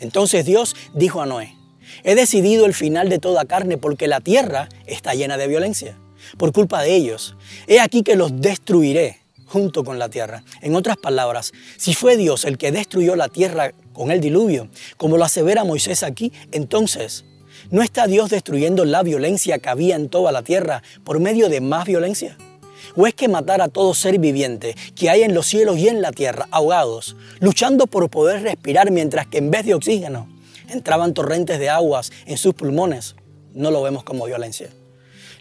Entonces 0.00 0.44
Dios 0.44 0.76
dijo 0.94 1.20
a 1.20 1.26
Noé, 1.26 1.54
He 2.04 2.14
decidido 2.14 2.66
el 2.66 2.74
final 2.74 3.08
de 3.08 3.18
toda 3.18 3.44
carne 3.44 3.78
porque 3.78 4.08
la 4.08 4.20
tierra 4.20 4.68
está 4.86 5.14
llena 5.14 5.36
de 5.36 5.48
violencia. 5.48 5.98
Por 6.38 6.52
culpa 6.52 6.82
de 6.82 6.94
ellos. 6.94 7.36
He 7.66 7.80
aquí 7.80 8.02
que 8.02 8.16
los 8.16 8.40
destruiré 8.40 9.18
junto 9.46 9.84
con 9.84 9.98
la 9.98 10.08
tierra. 10.08 10.44
En 10.62 10.76
otras 10.76 10.96
palabras, 10.96 11.52
si 11.76 11.94
fue 11.94 12.16
Dios 12.16 12.44
el 12.44 12.56
que 12.56 12.72
destruyó 12.72 13.16
la 13.16 13.28
tierra 13.28 13.72
con 13.92 14.10
el 14.10 14.20
diluvio, 14.20 14.68
como 14.96 15.16
lo 15.16 15.24
asevera 15.24 15.64
Moisés 15.64 16.04
aquí, 16.04 16.32
entonces, 16.52 17.24
¿no 17.70 17.82
está 17.82 18.06
Dios 18.06 18.30
destruyendo 18.30 18.84
la 18.84 19.02
violencia 19.02 19.58
que 19.58 19.68
había 19.68 19.96
en 19.96 20.08
toda 20.08 20.30
la 20.30 20.42
tierra 20.42 20.82
por 21.04 21.18
medio 21.18 21.48
de 21.48 21.60
más 21.60 21.84
violencia? 21.84 22.38
¿O 22.96 23.06
es 23.06 23.14
que 23.14 23.28
matar 23.28 23.60
a 23.60 23.68
todo 23.68 23.92
ser 23.92 24.18
viviente 24.18 24.76
que 24.94 25.10
hay 25.10 25.22
en 25.22 25.34
los 25.34 25.46
cielos 25.46 25.78
y 25.78 25.88
en 25.88 26.00
la 26.00 26.12
tierra, 26.12 26.46
ahogados, 26.52 27.16
luchando 27.40 27.86
por 27.88 28.08
poder 28.08 28.42
respirar 28.42 28.90
mientras 28.90 29.26
que 29.26 29.38
en 29.38 29.50
vez 29.50 29.66
de 29.66 29.74
oxígeno 29.74 30.28
entraban 30.70 31.14
torrentes 31.14 31.58
de 31.58 31.68
aguas 31.68 32.12
en 32.26 32.36
sus 32.36 32.54
pulmones, 32.54 33.16
no 33.54 33.70
lo 33.70 33.82
vemos 33.82 34.04
como 34.04 34.26
violencia. 34.26 34.70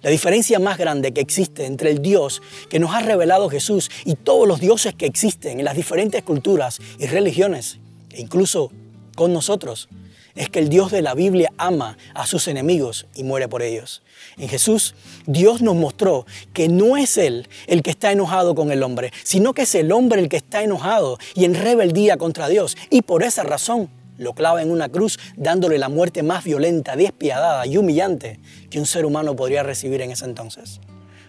La 0.02 0.10
diferencia 0.10 0.60
más 0.60 0.78
grande 0.78 1.12
que 1.12 1.20
existe 1.20 1.66
entre 1.66 1.92
el 1.92 2.02
Dios 2.02 2.42
que 2.70 2.80
nos 2.80 2.94
ha 2.94 3.02
revelado 3.02 3.50
Jesús 3.50 3.92
y 4.06 4.16
todos 4.16 4.48
los 4.48 4.62
dioses 4.62 4.96
que 4.96 5.06
existen 5.06 5.60
en 5.60 5.66
las 5.66 5.76
diferentes 5.76 6.24
culturas 6.24 6.80
y 7.00 7.06
religiones, 7.08 7.80
e 8.12 8.22
incluso 8.22 8.72
con 9.16 9.34
nosotros, 9.34 9.90
es 10.36 10.50
que 10.50 10.60
el 10.60 10.70
Dios 10.70 10.92
de 10.92 11.02
la 11.02 11.16
Biblia 11.16 11.52
ama 11.58 11.98
a 12.14 12.26
sus 12.26 12.48
enemigos 12.48 13.08
y 13.14 13.24
muere 13.24 13.50
por 13.50 13.62
ellos. 13.62 14.02
En 14.38 14.48
Jesús, 14.48 14.96
Dios 15.26 15.62
nos 15.62 15.76
mostró 15.76 16.26
que 16.54 16.70
no 16.70 16.96
es 16.96 17.18
Él 17.18 17.50
el 17.68 17.84
que 17.84 17.90
está 17.90 18.14
enojado 18.14 18.56
con 18.56 18.72
el 18.72 18.84
hombre, 18.84 19.12
sino 19.24 19.54
que 19.54 19.64
es 19.64 19.76
el 19.76 19.92
hombre 19.92 20.22
el 20.22 20.30
que 20.30 20.38
está 20.38 20.64
enojado 20.64 21.18
y 21.36 21.44
en 21.44 21.56
rebeldía 21.56 22.16
contra 22.16 22.48
Dios. 22.48 22.78
Y 22.90 23.02
por 23.02 23.24
esa 23.24 23.44
razón 23.44 23.90
lo 24.20 24.34
clava 24.34 24.62
en 24.62 24.70
una 24.70 24.90
cruz 24.90 25.18
dándole 25.36 25.80
la 25.80 25.90
muerte 25.90 26.22
más 26.22 26.44
violenta, 26.44 26.96
despiadada 26.96 27.66
y 27.66 27.78
humillante 27.78 28.40
que 28.70 28.80
un 28.80 28.86
ser 28.86 29.06
humano 29.06 29.36
podría 29.36 29.64
recibir 29.64 30.02
en 30.02 30.12
ese 30.12 30.26
entonces. 30.26 30.80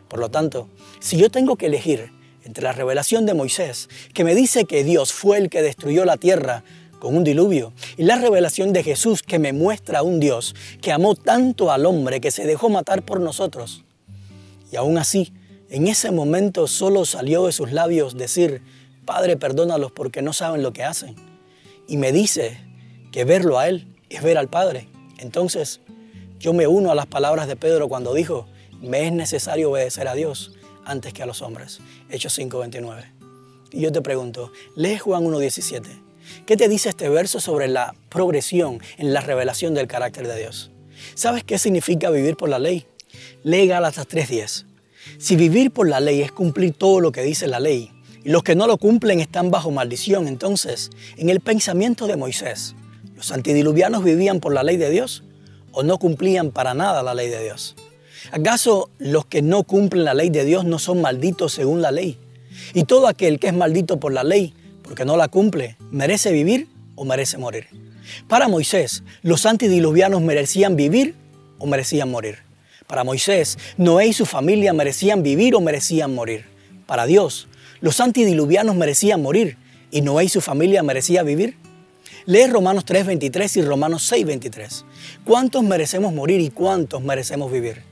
Por 0.09 0.18
lo 0.18 0.31
tanto, 0.31 0.68
si 0.98 1.16
yo 1.16 1.31
tengo 1.31 1.57
que 1.57 1.66
elegir 1.66 2.12
entre 2.44 2.64
la 2.64 2.72
revelación 2.72 3.26
de 3.26 3.35
Moisés, 3.35 3.88
que 4.12 4.24
me 4.24 4.35
dice 4.35 4.64
que 4.64 4.83
Dios 4.83 5.12
fue 5.12 5.38
el 5.38 5.48
que 5.48 5.62
destruyó 5.62 6.05
la 6.05 6.16
tierra 6.16 6.64
con 6.98 7.16
un 7.16 7.24
diluvio, 7.24 7.72
y 7.96 8.03
la 8.03 8.16
revelación 8.16 8.72
de 8.72 8.83
Jesús 8.83 9.22
que 9.22 9.38
me 9.38 9.53
muestra 9.53 10.00
a 10.00 10.03
un 10.03 10.20
Dios 10.20 10.55
que 10.83 10.92
amó 10.92 11.14
tanto 11.14 11.72
al 11.72 11.87
hombre 11.87 12.20
que 12.20 12.31
se 12.31 12.44
dejó 12.44 12.68
matar 12.68 13.03
por 13.03 13.20
nosotros. 13.20 13.85
Y 14.70 14.76
aún 14.76 14.98
así, 14.98 15.33
en 15.70 15.87
ese 15.87 16.11
momento 16.11 16.66
solo 16.66 17.05
salió 17.05 17.46
de 17.46 17.53
sus 17.53 17.72
labios 17.72 18.16
decir, 18.16 18.62
Padre, 19.05 19.37
perdónalos 19.37 19.92
porque 19.92 20.22
no 20.22 20.33
saben 20.33 20.62
lo 20.62 20.72
que 20.72 20.85
hacen. 20.85 21.16
Y 21.88 21.96
me 21.96 22.12
dice 22.12 22.59
que 23.12 23.25
verlo 23.25 23.59
a 23.59 23.68
Él 23.68 23.87
es 24.09 24.23
ver 24.23 24.38
al 24.38 24.49
Padre. 24.49 24.88
Entonces, 25.18 25.81
yo 26.38 26.53
me 26.53 26.66
uno 26.66 26.90
a 26.90 26.94
las 26.94 27.07
palabras 27.07 27.46
de 27.49 27.57
Pedro 27.57 27.88
cuando 27.88 28.14
dijo 28.14 28.46
me 28.81 29.07
es 29.07 29.12
necesario 29.12 29.70
obedecer 29.70 30.09
a 30.09 30.14
Dios 30.14 30.53
antes 30.85 31.12
que 31.12 31.23
a 31.23 31.27
los 31.27 31.42
hombres. 31.42 31.81
Hechos 32.09 32.38
5:29. 32.38 33.05
Y 33.73 33.81
yo 33.83 33.92
te 33.92 34.01
pregunto, 34.01 34.53
lee 34.75 34.99
Juan 34.99 35.25
1:17. 35.25 36.03
¿Qué 36.46 36.57
te 36.57 36.68
dice 36.68 36.88
este 36.88 37.09
verso 37.09 37.40
sobre 37.40 37.68
la 37.68 37.94
progresión 38.09 38.81
en 38.99 39.12
la 39.12 39.20
revelación 39.20 39.75
del 39.75 39.87
carácter 39.87 40.27
de 40.27 40.38
Dios? 40.38 40.70
¿Sabes 41.14 41.44
qué 41.44 41.59
significa 41.59 42.11
vivir 42.11 42.37
por 42.37 42.49
la 42.49 42.59
ley? 42.59 42.87
Lee 43.42 43.66
Gálatas 43.66 44.07
3:10. 44.09 44.66
Si 45.18 45.37
vivir 45.37 45.70
por 45.70 45.88
la 45.88 46.01
ley 46.01 46.23
es 46.23 46.33
cumplir 46.33 46.73
todo 46.73 47.01
lo 47.01 47.12
que 47.12 47.23
dice 47.23 47.46
la 47.46 47.61
ley, 47.61 47.90
y 48.23 48.31
los 48.31 48.42
que 48.42 48.55
no 48.55 48.66
lo 48.66 48.77
cumplen 48.77 49.20
están 49.20 49.51
bajo 49.51 49.70
maldición, 49.70 50.29
entonces, 50.29 50.90
en 51.16 51.31
el 51.31 51.40
pensamiento 51.40 52.07
de 52.07 52.16
Moisés, 52.16 52.75
¿los 53.20 53.33
antidiluvianos 53.33 54.02
vivían 54.02 54.40
por 54.40 54.54
la 54.54 54.62
ley 54.62 54.78
de 54.78 54.88
Dios 54.88 55.24
o 55.72 55.83
no 55.83 55.98
cumplían 55.98 56.52
para 56.52 56.72
nada 56.72 57.02
la 57.02 57.12
ley 57.12 57.28
de 57.28 57.44
Dios? 57.44 57.76
¿Acaso 58.33 58.88
los 58.96 59.26
que 59.26 59.42
no 59.42 59.62
cumplen 59.64 60.06
la 60.06 60.14
ley 60.14 60.30
de 60.30 60.42
Dios 60.42 60.64
no 60.64 60.78
son 60.78 61.02
malditos 61.02 61.52
según 61.52 61.83
la 61.83 61.90
ley? 61.90 62.16
Y 62.72 62.85
todo 62.85 63.09
aquel 63.09 63.38
que 63.38 63.48
es 63.48 63.52
maldito 63.52 64.00
por 64.00 64.14
la 64.14 64.24
ley, 64.24 64.54
porque 64.83 65.04
no 65.04 65.18
la 65.18 65.28
cumple, 65.28 65.76
¿merece 65.90 66.33
vivir 66.33 66.68
o 66.94 67.04
merece 67.04 67.37
morir? 67.37 67.66
Para 68.26 68.48
Moisés, 68.48 69.02
los 69.20 69.44
antidiluvianos 69.44 70.22
merecían 70.22 70.74
vivir 70.74 71.14
o 71.59 71.66
merecían 71.66 72.11
morir. 72.11 72.38
Para 72.87 73.04
Moisés, 73.04 73.59
Noé 73.76 74.06
y 74.06 74.12
su 74.14 74.24
familia 74.24 74.72
merecían 74.72 75.22
vivir 75.22 75.54
o 75.54 75.61
merecían 75.61 76.14
morir. 76.14 76.46
Para 76.87 77.04
Dios, 77.04 77.48
los 77.83 78.00
antidiluvianos 78.00 78.76
merecían 78.76 79.20
morir 79.20 79.59
y 79.90 80.00
Noé 80.00 80.24
y 80.24 80.28
su 80.30 80.40
familia 80.40 80.83
merecían 80.83 81.26
vivir. 81.26 81.59
Lee 82.27 82.46
Romanos 82.46 82.85
3:23 82.85 83.57
y 83.57 83.62
Romanos 83.62 84.11
6:23. 84.11 84.85
¿Cuántos 85.25 85.62
merecemos 85.62 86.12
morir 86.12 86.40
y 86.40 86.51
cuántos 86.51 87.03
merecemos 87.03 87.51
vivir? 87.51 87.83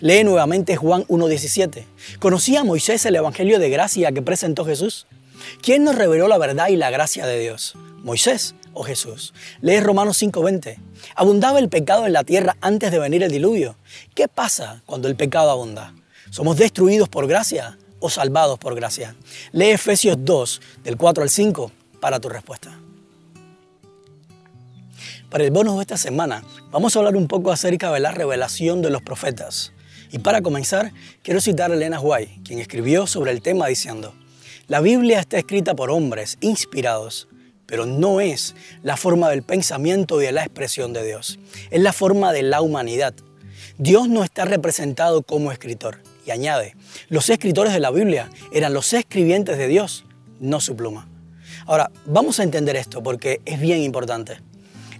Lee 0.00 0.24
nuevamente 0.24 0.76
Juan 0.76 1.04
1.17. 1.08 1.84
¿Conocía 2.18 2.64
Moisés 2.64 3.06
el 3.06 3.16
Evangelio 3.16 3.58
de 3.58 3.70
gracia 3.70 4.12
que 4.12 4.22
presentó 4.22 4.64
Jesús? 4.64 5.06
¿Quién 5.62 5.84
nos 5.84 5.94
reveló 5.94 6.28
la 6.28 6.38
verdad 6.38 6.68
y 6.68 6.76
la 6.76 6.90
gracia 6.90 7.26
de 7.26 7.38
Dios? 7.38 7.74
¿Moisés 8.02 8.54
o 8.72 8.82
Jesús? 8.82 9.32
Lee 9.60 9.80
Romanos 9.80 10.20
5.20. 10.20 10.78
Abundaba 11.14 11.58
el 11.58 11.68
pecado 11.68 12.06
en 12.06 12.12
la 12.12 12.24
tierra 12.24 12.56
antes 12.60 12.90
de 12.90 12.98
venir 12.98 13.22
el 13.22 13.30
diluvio. 13.30 13.76
¿Qué 14.14 14.28
pasa 14.28 14.82
cuando 14.86 15.08
el 15.08 15.16
pecado 15.16 15.50
abunda? 15.50 15.94
¿Somos 16.30 16.56
destruidos 16.56 17.08
por 17.08 17.26
gracia 17.26 17.78
o 18.00 18.10
salvados 18.10 18.58
por 18.58 18.74
gracia? 18.74 19.16
Lee 19.52 19.70
Efesios 19.70 20.16
2, 20.20 20.60
del 20.84 20.96
4 20.96 21.22
al 21.22 21.30
5, 21.30 21.72
para 22.00 22.20
tu 22.20 22.28
respuesta. 22.28 22.78
Para 25.30 25.42
el 25.42 25.50
bonus 25.50 25.74
de 25.74 25.80
esta 25.80 25.96
semana, 25.96 26.44
vamos 26.70 26.94
a 26.94 27.00
hablar 27.00 27.16
un 27.16 27.26
poco 27.26 27.50
acerca 27.50 27.90
de 27.90 27.98
la 27.98 28.12
revelación 28.12 28.80
de 28.80 28.90
los 28.90 29.02
profetas. 29.02 29.72
Y 30.12 30.20
para 30.20 30.40
comenzar, 30.40 30.92
quiero 31.24 31.40
citar 31.40 31.72
a 31.72 31.74
Elena 31.74 32.00
White, 32.00 32.42
quien 32.44 32.60
escribió 32.60 33.08
sobre 33.08 33.32
el 33.32 33.42
tema 33.42 33.66
diciendo, 33.66 34.14
la 34.68 34.80
Biblia 34.80 35.18
está 35.18 35.36
escrita 35.36 35.74
por 35.74 35.90
hombres 35.90 36.38
inspirados, 36.40 37.26
pero 37.66 37.86
no 37.86 38.20
es 38.20 38.54
la 38.84 38.96
forma 38.96 39.28
del 39.28 39.42
pensamiento 39.42 40.22
y 40.22 40.26
de 40.26 40.32
la 40.32 40.44
expresión 40.44 40.92
de 40.92 41.04
Dios. 41.04 41.40
Es 41.72 41.80
la 41.80 41.92
forma 41.92 42.32
de 42.32 42.44
la 42.44 42.60
humanidad. 42.60 43.12
Dios 43.78 44.08
no 44.08 44.22
está 44.22 44.44
representado 44.44 45.22
como 45.22 45.50
escritor. 45.50 46.02
Y 46.24 46.30
añade, 46.30 46.76
los 47.08 47.28
escritores 47.30 47.72
de 47.72 47.80
la 47.80 47.90
Biblia 47.90 48.30
eran 48.52 48.74
los 48.74 48.92
escribientes 48.92 49.58
de 49.58 49.66
Dios, 49.66 50.04
no 50.38 50.60
su 50.60 50.76
pluma. 50.76 51.08
Ahora, 51.66 51.90
vamos 52.04 52.38
a 52.38 52.44
entender 52.44 52.76
esto 52.76 53.02
porque 53.02 53.40
es 53.44 53.60
bien 53.60 53.82
importante. 53.82 54.38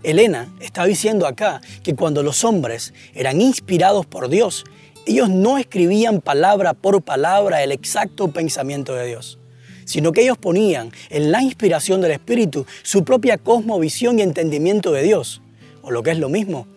Elena 0.07 0.49
está 0.61 0.85
diciendo 0.85 1.27
acá 1.27 1.61
que 1.83 1.97
cuando 1.97 2.23
los 2.23 2.45
hombres 2.45 2.95
eran 3.13 3.41
inspirados 3.41 4.07
por 4.07 4.29
Dios, 4.29 4.63
ellos 5.05 5.29
no 5.29 5.59
escribían 5.59 6.21
palabra 6.21 6.75
por 6.75 7.03
palabra 7.03 7.65
el 7.65 7.73
exacto 7.73 8.29
pensamiento 8.29 8.95
de 8.95 9.09
Dios, 9.09 9.41
sino 9.85 10.13
que 10.13 10.23
ellos 10.23 10.39
ponían 10.39 10.93
en 11.11 11.33
la 11.33 11.43
inspiración 11.43 12.01
del 12.01 12.13
Espíritu 12.13 12.67
su 12.85 13.03
propia 13.03 13.37
cosmovisión 13.37 14.21
y 14.21 14.23
entendimiento 14.23 14.93
de 14.93 15.03
Dios, 15.03 15.43
o 15.83 15.91
lo 15.91 16.05
que 16.05 16.13
es 16.13 16.19
lo 16.21 16.29
mismo. 16.29 16.69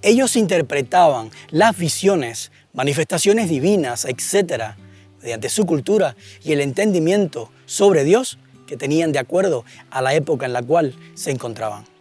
Ellos 0.00 0.34
interpretaban 0.34 1.30
las 1.50 1.76
visiones, 1.76 2.52
manifestaciones 2.72 3.50
divinas, 3.50 4.06
etc., 4.06 4.76
mediante 5.20 5.50
su 5.50 5.66
cultura 5.66 6.16
y 6.42 6.52
el 6.52 6.62
entendimiento 6.62 7.50
sobre 7.66 8.04
Dios 8.04 8.38
que 8.66 8.78
tenían 8.78 9.12
de 9.12 9.18
acuerdo 9.18 9.66
a 9.90 10.00
la 10.00 10.14
época 10.14 10.46
en 10.46 10.54
la 10.54 10.62
cual 10.62 10.94
se 11.14 11.32
encontraban. 11.32 11.97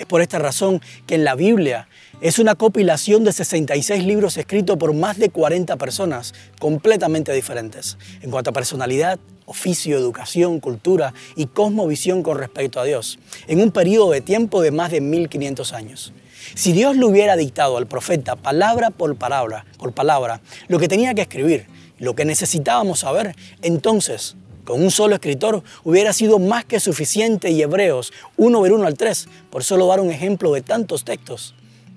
Es 0.00 0.06
por 0.06 0.22
esta 0.22 0.38
razón 0.38 0.80
que 1.06 1.14
en 1.14 1.24
la 1.24 1.34
Biblia 1.34 1.86
es 2.22 2.38
una 2.38 2.54
compilación 2.54 3.22
de 3.22 3.34
66 3.34 4.02
libros 4.02 4.38
escritos 4.38 4.78
por 4.78 4.94
más 4.94 5.18
de 5.18 5.28
40 5.28 5.76
personas 5.76 6.32
completamente 6.58 7.34
diferentes 7.34 7.98
en 8.22 8.30
cuanto 8.30 8.48
a 8.48 8.54
personalidad, 8.54 9.20
oficio, 9.44 9.98
educación, 9.98 10.58
cultura 10.58 11.12
y 11.36 11.48
cosmovisión 11.48 12.22
con 12.22 12.38
respecto 12.38 12.80
a 12.80 12.84
Dios, 12.84 13.18
en 13.46 13.60
un 13.60 13.72
periodo 13.72 14.12
de 14.12 14.22
tiempo 14.22 14.62
de 14.62 14.70
más 14.70 14.90
de 14.90 15.02
1500 15.02 15.74
años. 15.74 16.14
Si 16.54 16.72
Dios 16.72 16.96
le 16.96 17.04
hubiera 17.04 17.36
dictado 17.36 17.76
al 17.76 17.86
profeta 17.86 18.36
palabra 18.36 18.88
por 18.88 19.14
palabra, 19.16 19.66
por 19.76 19.92
palabra, 19.92 20.40
lo 20.68 20.78
que 20.78 20.88
tenía 20.88 21.12
que 21.12 21.20
escribir, 21.20 21.66
lo 21.98 22.14
que 22.14 22.24
necesitábamos 22.24 23.00
saber, 23.00 23.36
entonces 23.60 24.34
con 24.70 24.82
un 24.82 24.92
solo 24.92 25.16
escritor 25.16 25.64
hubiera 25.82 26.12
sido 26.12 26.38
más 26.38 26.64
que 26.64 26.78
suficiente 26.78 27.50
y 27.50 27.60
Hebreos 27.60 28.12
1 28.36 28.60
ver 28.60 28.72
1 28.72 28.86
al 28.86 28.96
3, 28.96 29.28
por 29.50 29.64
solo 29.64 29.88
dar 29.88 29.98
un 29.98 30.12
ejemplo 30.12 30.52
de 30.52 30.62
tantos 30.62 31.04
textos, 31.04 31.56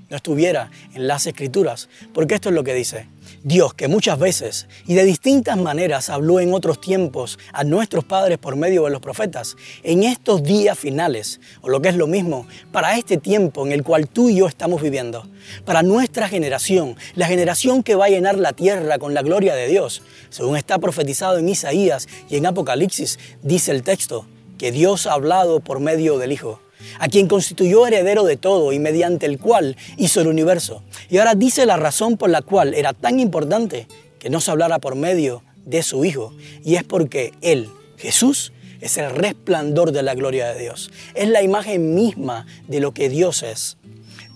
no 0.09 0.15
estuviera 0.15 0.71
en 0.95 1.07
las 1.07 1.27
escrituras, 1.27 1.87
porque 2.15 2.33
esto 2.33 2.49
es 2.49 2.55
lo 2.55 2.63
que 2.63 2.73
dice. 2.73 3.05
Dios 3.45 3.73
que 3.73 3.89
muchas 3.89 4.17
veces 4.17 4.67
y 4.87 4.93
de 4.93 5.03
distintas 5.03 5.57
maneras 5.57 6.09
habló 6.09 6.39
en 6.39 6.53
otros 6.53 6.79
tiempos 6.79 7.37
a 7.51 7.65
nuestros 7.65 8.05
padres 8.05 8.37
por 8.37 8.55
medio 8.55 8.85
de 8.85 8.91
los 8.91 9.01
profetas, 9.01 9.57
en 9.83 10.03
estos 10.03 10.43
días 10.43 10.79
finales, 10.79 11.41
o 11.61 11.67
lo 11.67 11.81
que 11.81 11.89
es 11.89 11.97
lo 11.97 12.07
mismo, 12.07 12.47
para 12.71 12.97
este 12.97 13.17
tiempo 13.17 13.65
en 13.65 13.73
el 13.73 13.83
cual 13.83 14.07
tú 14.07 14.29
y 14.29 14.37
yo 14.37 14.47
estamos 14.47 14.81
viviendo, 14.81 15.27
para 15.65 15.83
nuestra 15.83 16.29
generación, 16.29 16.95
la 17.15 17.27
generación 17.27 17.83
que 17.83 17.95
va 17.95 18.05
a 18.05 18.09
llenar 18.09 18.37
la 18.37 18.53
tierra 18.53 18.97
con 18.97 19.13
la 19.13 19.21
gloria 19.21 19.55
de 19.55 19.67
Dios, 19.67 20.03
según 20.29 20.55
está 20.55 20.79
profetizado 20.79 21.37
en 21.37 21.49
Isaías 21.49 22.07
y 22.29 22.37
en 22.37 22.45
Apocalipsis, 22.45 23.19
dice 23.41 23.71
el 23.71 23.83
texto, 23.83 24.25
que 24.57 24.71
Dios 24.71 25.05
ha 25.05 25.13
hablado 25.13 25.59
por 25.59 25.81
medio 25.81 26.17
del 26.17 26.31
Hijo 26.31 26.62
a 26.99 27.07
quien 27.07 27.27
constituyó 27.27 27.87
heredero 27.87 28.23
de 28.23 28.37
todo 28.37 28.71
y 28.73 28.79
mediante 28.79 29.25
el 29.25 29.39
cual 29.39 29.77
hizo 29.97 30.21
el 30.21 30.27
universo. 30.27 30.83
Y 31.09 31.17
ahora 31.17 31.35
dice 31.35 31.65
la 31.65 31.77
razón 31.77 32.17
por 32.17 32.29
la 32.29 32.41
cual 32.41 32.73
era 32.73 32.93
tan 32.93 33.19
importante 33.19 33.87
que 34.19 34.29
no 34.29 34.39
se 34.41 34.51
hablara 34.51 34.79
por 34.79 34.95
medio 34.95 35.43
de 35.65 35.83
su 35.83 36.05
Hijo, 36.05 36.33
y 36.63 36.75
es 36.75 36.83
porque 36.83 37.33
Él, 37.41 37.69
Jesús, 37.97 38.53
es 38.81 38.97
el 38.97 39.09
resplandor 39.11 39.91
de 39.91 40.03
la 40.03 40.13
gloria 40.13 40.53
de 40.53 40.61
Dios. 40.61 40.91
Es 41.13 41.29
la 41.29 41.41
imagen 41.41 41.95
misma 41.95 42.45
de 42.67 42.79
lo 42.79 42.93
que 42.93 43.09
Dios 43.09 43.43
es. 43.43 43.77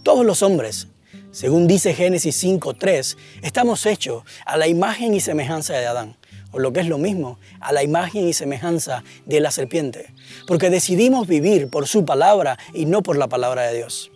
Todos 0.04 0.26
los 0.26 0.42
hombres, 0.42 0.88
según 1.32 1.68
dice 1.68 1.94
Génesis 1.94 2.44
5.3, 2.44 3.18
estamos 3.42 3.86
hechos 3.86 4.24
a 4.46 4.56
la 4.58 4.68
imagen 4.68 5.14
y 5.14 5.20
semejanza 5.20 5.74
de 5.74 5.86
Adán 5.86 6.17
o 6.52 6.60
lo 6.60 6.74
que 6.74 6.80
es 6.80 6.88
lo 6.88 6.98
mismo, 6.98 7.40
a 7.60 7.72
la 7.72 7.84
imagen 7.84 8.28
y 8.28 8.34
semejanza 8.34 9.04
de 9.26 9.40
la 9.40 9.52
serpiente, 9.52 10.14
porque 10.48 10.70
decidimos 10.70 11.28
vivir 11.28 11.70
por 11.70 11.88
su 11.88 12.06
palabra 12.06 12.58
y 12.74 12.86
no 12.86 13.04
por 13.04 13.18
la 13.18 13.28
palabra 13.28 13.64
de 13.64 13.78
Dios. 13.78 14.12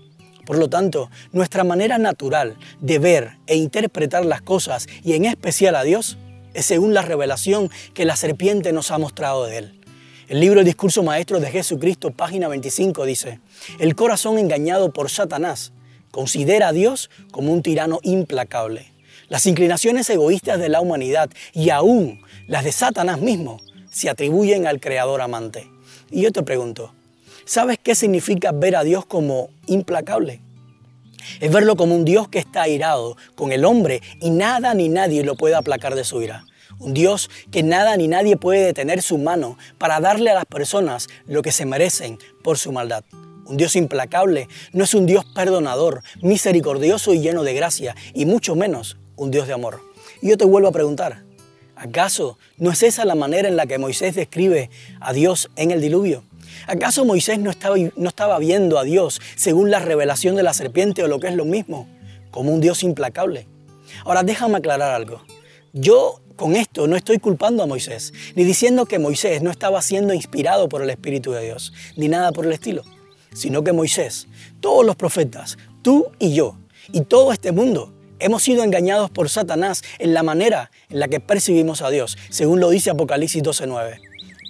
Por 0.45 0.57
lo 0.57 0.69
tanto, 0.69 1.09
nuestra 1.31 1.63
manera 1.63 1.97
natural 1.97 2.57
de 2.79 2.99
ver 2.99 3.37
e 3.47 3.55
interpretar 3.55 4.25
las 4.25 4.41
cosas, 4.41 4.87
y 5.03 5.13
en 5.13 5.25
especial 5.25 5.75
a 5.75 5.83
Dios, 5.83 6.17
es 6.53 6.65
según 6.65 6.93
la 6.93 7.01
revelación 7.01 7.69
que 7.93 8.05
la 8.05 8.15
serpiente 8.15 8.73
nos 8.73 8.91
ha 8.91 8.97
mostrado 8.97 9.45
de 9.45 9.57
Él. 9.57 9.81
El 10.27 10.39
libro 10.39 10.59
El 10.59 10.65
Discurso 10.65 11.03
Maestro 11.03 11.39
de 11.39 11.51
Jesucristo, 11.51 12.11
página 12.11 12.47
25, 12.47 13.05
dice, 13.05 13.39
el 13.79 13.95
corazón 13.95 14.39
engañado 14.39 14.91
por 14.91 15.09
Satanás 15.09 15.73
considera 16.09 16.69
a 16.69 16.73
Dios 16.73 17.09
como 17.31 17.53
un 17.53 17.61
tirano 17.61 17.99
implacable 18.03 18.90
las 19.31 19.45
inclinaciones 19.45 20.09
egoístas 20.09 20.59
de 20.59 20.67
la 20.67 20.81
humanidad 20.81 21.29
y 21.53 21.69
aún 21.69 22.21
las 22.47 22.65
de 22.65 22.73
Satanás 22.73 23.21
mismo 23.21 23.61
se 23.89 24.09
atribuyen 24.09 24.67
al 24.67 24.81
Creador 24.81 25.21
amante. 25.21 25.71
Y 26.09 26.23
yo 26.23 26.33
te 26.33 26.43
pregunto, 26.43 26.93
¿sabes 27.45 27.79
qué 27.81 27.95
significa 27.95 28.51
ver 28.51 28.75
a 28.75 28.83
Dios 28.83 29.05
como 29.05 29.49
implacable? 29.67 30.41
Es 31.39 31.49
verlo 31.49 31.77
como 31.77 31.95
un 31.95 32.03
Dios 32.03 32.27
que 32.27 32.39
está 32.39 32.63
airado 32.63 33.15
con 33.35 33.53
el 33.53 33.63
hombre 33.63 34.01
y 34.19 34.31
nada 34.31 34.73
ni 34.73 34.89
nadie 34.89 35.23
lo 35.23 35.37
puede 35.37 35.55
aplacar 35.55 35.95
de 35.95 36.03
su 36.03 36.21
ira. 36.21 36.43
Un 36.77 36.93
Dios 36.93 37.29
que 37.51 37.63
nada 37.63 37.95
ni 37.95 38.09
nadie 38.09 38.35
puede 38.35 38.65
detener 38.65 39.01
su 39.01 39.17
mano 39.17 39.57
para 39.77 40.01
darle 40.01 40.31
a 40.31 40.35
las 40.35 40.45
personas 40.45 41.07
lo 41.25 41.41
que 41.41 41.53
se 41.53 41.65
merecen 41.65 42.19
por 42.43 42.57
su 42.57 42.73
maldad. 42.73 43.05
Un 43.45 43.55
Dios 43.55 43.77
implacable 43.77 44.49
no 44.73 44.83
es 44.83 44.93
un 44.93 45.05
Dios 45.05 45.23
perdonador, 45.23 46.03
misericordioso 46.21 47.13
y 47.13 47.21
lleno 47.21 47.43
de 47.43 47.53
gracia, 47.53 47.95
y 48.13 48.25
mucho 48.25 48.55
menos 48.55 48.97
un 49.21 49.29
Dios 49.29 49.47
de 49.47 49.53
amor. 49.53 49.81
Y 50.21 50.29
yo 50.29 50.37
te 50.37 50.45
vuelvo 50.45 50.67
a 50.67 50.71
preguntar, 50.71 51.23
¿acaso 51.75 52.39
no 52.57 52.71
es 52.71 52.81
esa 52.81 53.05
la 53.05 53.13
manera 53.13 53.47
en 53.47 53.55
la 53.55 53.67
que 53.67 53.77
Moisés 53.77 54.15
describe 54.15 54.71
a 54.99 55.13
Dios 55.13 55.51
en 55.55 55.69
el 55.69 55.79
diluvio? 55.79 56.23
¿Acaso 56.65 57.05
Moisés 57.05 57.37
no 57.37 57.51
estaba, 57.51 57.75
no 57.95 58.09
estaba 58.09 58.39
viendo 58.39 58.79
a 58.79 58.83
Dios 58.83 59.21
según 59.35 59.69
la 59.69 59.79
revelación 59.79 60.35
de 60.35 60.43
la 60.43 60.53
serpiente 60.53 61.03
o 61.03 61.07
lo 61.07 61.19
que 61.19 61.27
es 61.27 61.35
lo 61.35 61.45
mismo, 61.45 61.87
como 62.31 62.51
un 62.51 62.61
Dios 62.61 62.81
implacable? 62.81 63.47
Ahora 64.05 64.23
déjame 64.23 64.57
aclarar 64.57 64.93
algo. 64.95 65.21
Yo 65.71 66.21
con 66.35 66.55
esto 66.55 66.87
no 66.87 66.95
estoy 66.95 67.19
culpando 67.19 67.61
a 67.61 67.67
Moisés, 67.67 68.13
ni 68.35 68.43
diciendo 68.43 68.87
que 68.87 68.97
Moisés 68.97 69.43
no 69.43 69.51
estaba 69.51 69.83
siendo 69.83 70.15
inspirado 70.15 70.67
por 70.67 70.81
el 70.81 70.89
Espíritu 70.89 71.31
de 71.31 71.45
Dios, 71.45 71.73
ni 71.95 72.07
nada 72.07 72.31
por 72.31 72.47
el 72.47 72.53
estilo, 72.53 72.81
sino 73.33 73.63
que 73.63 73.71
Moisés, 73.71 74.27
todos 74.59 74.83
los 74.83 74.95
profetas, 74.95 75.59
tú 75.83 76.07
y 76.17 76.33
yo, 76.33 76.57
y 76.91 77.01
todo 77.01 77.31
este 77.31 77.51
mundo, 77.51 77.93
hemos 78.21 78.43
sido 78.43 78.63
engañados 78.63 79.09
por 79.09 79.29
Satanás 79.29 79.83
en 79.99 80.13
la 80.13 80.23
manera 80.23 80.71
en 80.89 80.99
la 80.99 81.07
que 81.07 81.19
percibimos 81.19 81.81
a 81.81 81.89
Dios, 81.89 82.17
según 82.29 82.59
lo 82.59 82.69
dice 82.69 82.91
Apocalipsis 82.91 83.43
12.9. 83.43 83.99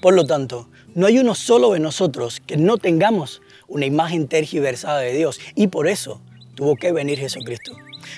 Por 0.02 0.14
lo 0.14 0.26
tanto, 0.26 0.70
no 0.94 1.08
hay 1.08 1.20
uno 1.20 1.36
solo 1.36 1.74
de 1.74 1.80
nosotros 1.80 2.42
que 2.46 2.58
no 2.58 2.78
tengamos 2.78 3.42
una 3.68 3.86
imagen 3.86 4.28
tergiversada 4.28 5.00
de 5.00 5.14
Dios 5.14 5.40
y 5.56 5.68
por 5.68 5.88
eso 5.88 6.22
tuvo 6.56 6.76
que 6.76 6.92
venir 6.92 7.20
Jesucristo. 7.20 7.74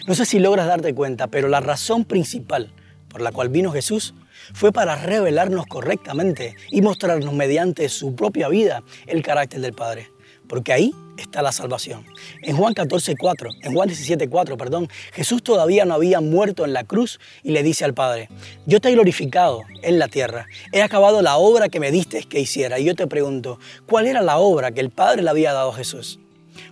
No 0.07 0.15
sé 0.15 0.25
si 0.25 0.39
logras 0.39 0.67
darte 0.67 0.93
cuenta, 0.93 1.27
pero 1.27 1.47
la 1.47 1.59
razón 1.59 2.05
principal 2.05 2.71
por 3.13 3.21
la 3.21 3.31
cual 3.31 3.49
vino 3.49 3.71
Jesús 3.71 4.15
fue 4.53 4.71
para 4.71 4.95
revelarnos 4.95 5.67
correctamente 5.67 6.55
y 6.71 6.81
mostrarnos 6.81 7.33
mediante 7.33 7.87
su 7.87 8.15
propia 8.15 8.49
vida 8.49 8.83
el 9.05 9.21
carácter 9.21 9.61
del 9.61 9.73
Padre. 9.73 10.12
Porque 10.53 10.71
ahí 10.71 10.93
está 11.17 11.41
la 11.41 11.51
salvación. 11.51 12.05
En 12.43 12.55
Juan 12.55 12.75
14:4, 12.75 13.49
en 13.63 13.73
Juan 13.73 13.89
17:4, 13.89 14.55
perdón, 14.55 14.87
Jesús 15.11 15.41
todavía 15.41 15.83
no 15.83 15.95
había 15.95 16.21
muerto 16.21 16.63
en 16.63 16.73
la 16.73 16.83
cruz 16.83 17.19
y 17.41 17.53
le 17.53 17.63
dice 17.63 17.85
al 17.85 17.95
Padre: 17.95 18.29
"Yo 18.67 18.79
te 18.79 18.89
he 18.89 18.91
glorificado 18.91 19.63
en 19.81 19.97
la 19.97 20.09
tierra. 20.09 20.45
He 20.71 20.83
acabado 20.83 21.23
la 21.23 21.37
obra 21.37 21.69
que 21.69 21.79
me 21.79 21.89
diste 21.89 22.21
que 22.25 22.39
hiciera." 22.39 22.77
Y 22.77 22.83
yo 22.83 22.93
te 22.93 23.07
pregunto, 23.07 23.57
¿cuál 23.87 24.05
era 24.05 24.21
la 24.21 24.37
obra 24.37 24.69
que 24.69 24.81
el 24.81 24.91
Padre 24.91 25.23
le 25.23 25.31
había 25.31 25.53
dado 25.53 25.71
a 25.71 25.75
Jesús? 25.75 26.19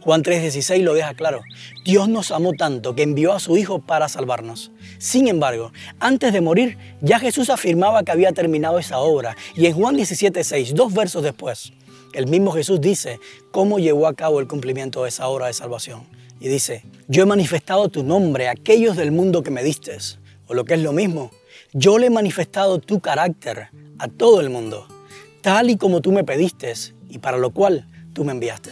Juan 0.02 0.22
3:16 0.22 0.84
lo 0.84 0.94
deja 0.94 1.16
claro. 1.16 1.42
Dios 1.84 2.08
nos 2.08 2.30
amó 2.30 2.54
tanto 2.54 2.94
que 2.94 3.02
envió 3.02 3.34
a 3.34 3.40
su 3.40 3.58
Hijo 3.58 3.80
para 3.80 4.10
salvarnos. 4.10 4.70
Sin 5.00 5.28
embargo, 5.28 5.72
antes 6.00 6.34
de 6.34 6.42
morir, 6.42 6.78
ya 7.02 7.18
Jesús 7.18 7.50
afirmaba 7.50 8.04
que 8.04 8.12
había 8.12 8.32
terminado 8.32 8.78
esa 8.78 9.00
obra. 9.00 9.36
Y 9.56 9.66
en 9.66 9.74
Juan 9.74 9.96
17:6, 9.96 10.76
dos 10.76 10.94
versos 10.94 11.24
después, 11.24 11.74
el 12.14 12.28
mismo 12.28 12.52
Jesús 12.52 12.82
dice 12.82 13.20
cómo 13.52 13.80
llevó 13.80 14.08
a 14.08 14.14
cabo 14.14 14.40
el 14.40 14.48
cumplimiento 14.48 15.04
de 15.04 15.10
esa 15.10 15.28
obra 15.28 15.48
de 15.48 15.54
salvación. 15.54 16.04
Y 16.40 16.48
dice, 16.48 16.84
yo 17.08 17.24
he 17.24 17.26
manifestado 17.26 17.90
tu 17.90 18.04
nombre 18.04 18.48
a 18.48 18.52
aquellos 18.52 18.98
del 18.98 19.12
mundo 19.12 19.44
que 19.44 19.52
me 19.52 19.64
diste. 19.64 19.98
O 20.48 20.54
lo 20.54 20.66
que 20.66 20.74
es 20.74 20.82
lo 20.82 20.92
mismo, 20.92 21.32
yo 21.74 21.98
le 21.98 22.08
he 22.08 22.10
manifestado 22.10 22.80
tu 22.80 23.00
carácter 23.00 23.70
a 24.00 24.08
todo 24.08 24.42
el 24.42 24.50
mundo, 24.50 24.88
tal 25.42 25.70
y 25.70 25.78
como 25.78 26.02
tú 26.02 26.12
me 26.12 26.24
pediste 26.24 26.74
y 27.10 27.20
para 27.20 27.38
lo 27.38 27.52
cual 27.52 27.88
tú 28.14 28.24
me 28.24 28.32
enviaste. 28.32 28.72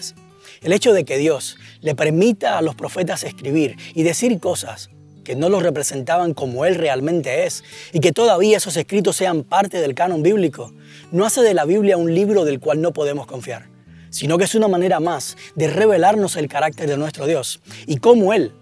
El 0.61 0.73
hecho 0.73 0.93
de 0.93 1.05
que 1.05 1.17
Dios 1.17 1.57
le 1.81 1.95
permita 1.95 2.57
a 2.57 2.61
los 2.61 2.75
profetas 2.75 3.23
escribir 3.23 3.77
y 3.93 4.03
decir 4.03 4.39
cosas 4.39 4.89
que 5.29 5.35
no 5.35 5.47
los 5.49 5.61
representaban 5.61 6.33
como 6.33 6.65
Él 6.65 6.73
realmente 6.73 7.45
es 7.45 7.63
y 7.93 7.99
que 7.99 8.11
todavía 8.11 8.57
esos 8.57 8.75
escritos 8.77 9.15
sean 9.15 9.43
parte 9.43 9.79
del 9.79 9.93
canon 9.93 10.23
bíblico, 10.23 10.73
no 11.11 11.23
hace 11.23 11.43
de 11.43 11.53
la 11.53 11.65
Biblia 11.65 11.97
un 11.97 12.15
libro 12.15 12.45
del 12.45 12.59
cual 12.59 12.81
no 12.81 12.93
podemos 12.93 13.27
confiar, 13.27 13.67
sino 14.09 14.39
que 14.39 14.45
es 14.45 14.55
una 14.55 14.67
manera 14.67 14.99
más 14.99 15.37
de 15.53 15.67
revelarnos 15.67 16.35
el 16.35 16.47
carácter 16.47 16.89
de 16.89 16.97
nuestro 16.97 17.27
Dios 17.27 17.61
y 17.85 17.97
cómo 17.97 18.33
Él 18.33 18.53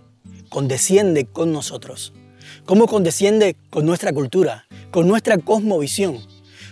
condesciende 0.49 1.23
con 1.23 1.53
nosotros, 1.53 2.11
cómo 2.65 2.87
condesciende 2.87 3.55
con 3.69 3.85
nuestra 3.85 4.11
cultura, 4.11 4.67
con 4.91 5.07
nuestra 5.07 5.37
cosmovisión 5.37 6.19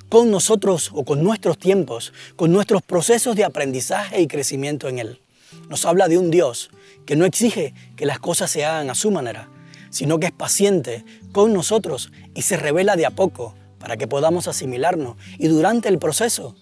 con 0.09 0.29
nosotros 0.29 0.91
o 0.93 1.05
con 1.05 1.23
nuestros 1.23 1.57
tiempos, 1.57 2.11
con 2.35 2.51
nuestros 2.51 2.81
procesos 2.81 3.37
de 3.37 3.45
aprendizaje 3.45 4.19
y 4.19 4.27
crecimiento 4.27 4.89
en 4.89 4.99
Él. 4.99 5.21
Nos 5.69 5.85
habla 5.85 6.09
de 6.09 6.17
un 6.17 6.31
Dios 6.31 6.69
que 7.05 7.15
no 7.15 7.23
exige 7.23 7.73
que 7.95 8.05
las 8.05 8.19
cosas 8.19 8.51
se 8.51 8.65
hagan 8.65 8.89
a 8.89 8.95
su 8.95 9.09
manera, 9.09 9.49
sino 9.95 10.19
que 10.19 10.25
es 10.25 10.33
paciente 10.33 11.05
con 11.31 11.53
nosotros 11.53 12.11
y 12.33 12.41
se 12.41 12.57
revela 12.57 12.97
de 12.97 13.05
a 13.05 13.11
poco 13.11 13.55
para 13.79 13.95
que 13.95 14.09
podamos 14.09 14.49
asimilarnos 14.49 15.15
y 15.39 15.47
durante 15.47 15.87
el 15.87 15.99
proceso 15.99 16.53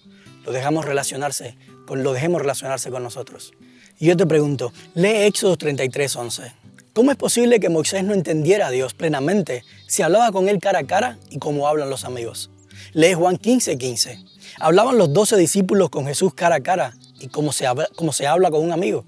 lo 0.44 0.52
dejamos 0.52 0.84
relacionarse 0.84 1.56
con, 1.84 2.04
lo 2.04 2.12
dejemos 2.12 2.40
relacionarse 2.40 2.92
con 2.92 3.02
nosotros. 3.02 3.52
Y 3.98 4.06
yo 4.06 4.16
te 4.16 4.24
pregunto, 4.24 4.72
lee 4.94 5.24
Éxodo 5.24 5.56
33, 5.56 6.14
11. 6.14 6.52
¿Cómo 6.92 7.10
es 7.10 7.16
posible 7.16 7.58
que 7.58 7.68
Moisés 7.68 8.04
no 8.04 8.14
entendiera 8.14 8.68
a 8.68 8.70
Dios 8.70 8.94
plenamente 8.94 9.64
si 9.88 10.02
hablaba 10.02 10.30
con 10.30 10.48
él 10.48 10.60
cara 10.60 10.78
a 10.78 10.86
cara 10.86 11.18
y 11.28 11.40
como 11.40 11.66
hablan 11.66 11.90
los 11.90 12.04
amigos? 12.04 12.52
Lee 12.92 13.14
Juan 13.14 13.36
15, 13.36 13.76
15. 13.76 14.24
Hablaban 14.60 14.96
los 14.96 15.12
doce 15.12 15.36
discípulos 15.36 15.90
con 15.90 16.06
Jesús 16.06 16.34
cara 16.34 16.54
a 16.54 16.60
cara 16.60 16.94
y 17.18 17.26
como 17.26 17.50
se, 17.50 17.66
habla, 17.66 17.88
como 17.96 18.12
se 18.12 18.28
habla 18.28 18.52
con 18.52 18.62
un 18.62 18.70
amigo. 18.70 19.04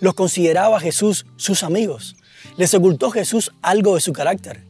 Los 0.00 0.12
consideraba 0.12 0.80
Jesús 0.80 1.24
sus 1.36 1.62
amigos. 1.62 2.14
Les 2.56 2.72
ocultó 2.74 3.10
Jesús 3.10 3.52
algo 3.62 3.94
de 3.94 4.00
su 4.00 4.12
carácter. 4.12 4.62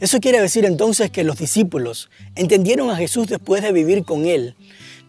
Eso 0.00 0.20
quiere 0.20 0.40
decir 0.40 0.64
entonces 0.64 1.10
que 1.10 1.24
los 1.24 1.38
discípulos 1.38 2.10
entendieron 2.34 2.90
a 2.90 2.96
Jesús 2.96 3.26
después 3.26 3.62
de 3.62 3.72
vivir 3.72 4.04
con 4.04 4.26
Él 4.26 4.56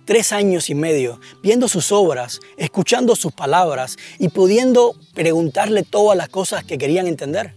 tres 0.05 0.31
años 0.31 0.69
y 0.69 0.75
medio, 0.75 1.19
viendo 1.41 1.67
sus 1.67 1.91
obras, 1.91 2.39
escuchando 2.57 3.15
sus 3.15 3.33
palabras 3.33 3.97
y 4.19 4.29
pudiendo 4.29 4.95
preguntarle 5.13 5.83
todas 5.83 6.15
las 6.15 6.29
cosas 6.29 6.63
que 6.63 6.77
querían 6.77 7.07
entender. 7.07 7.55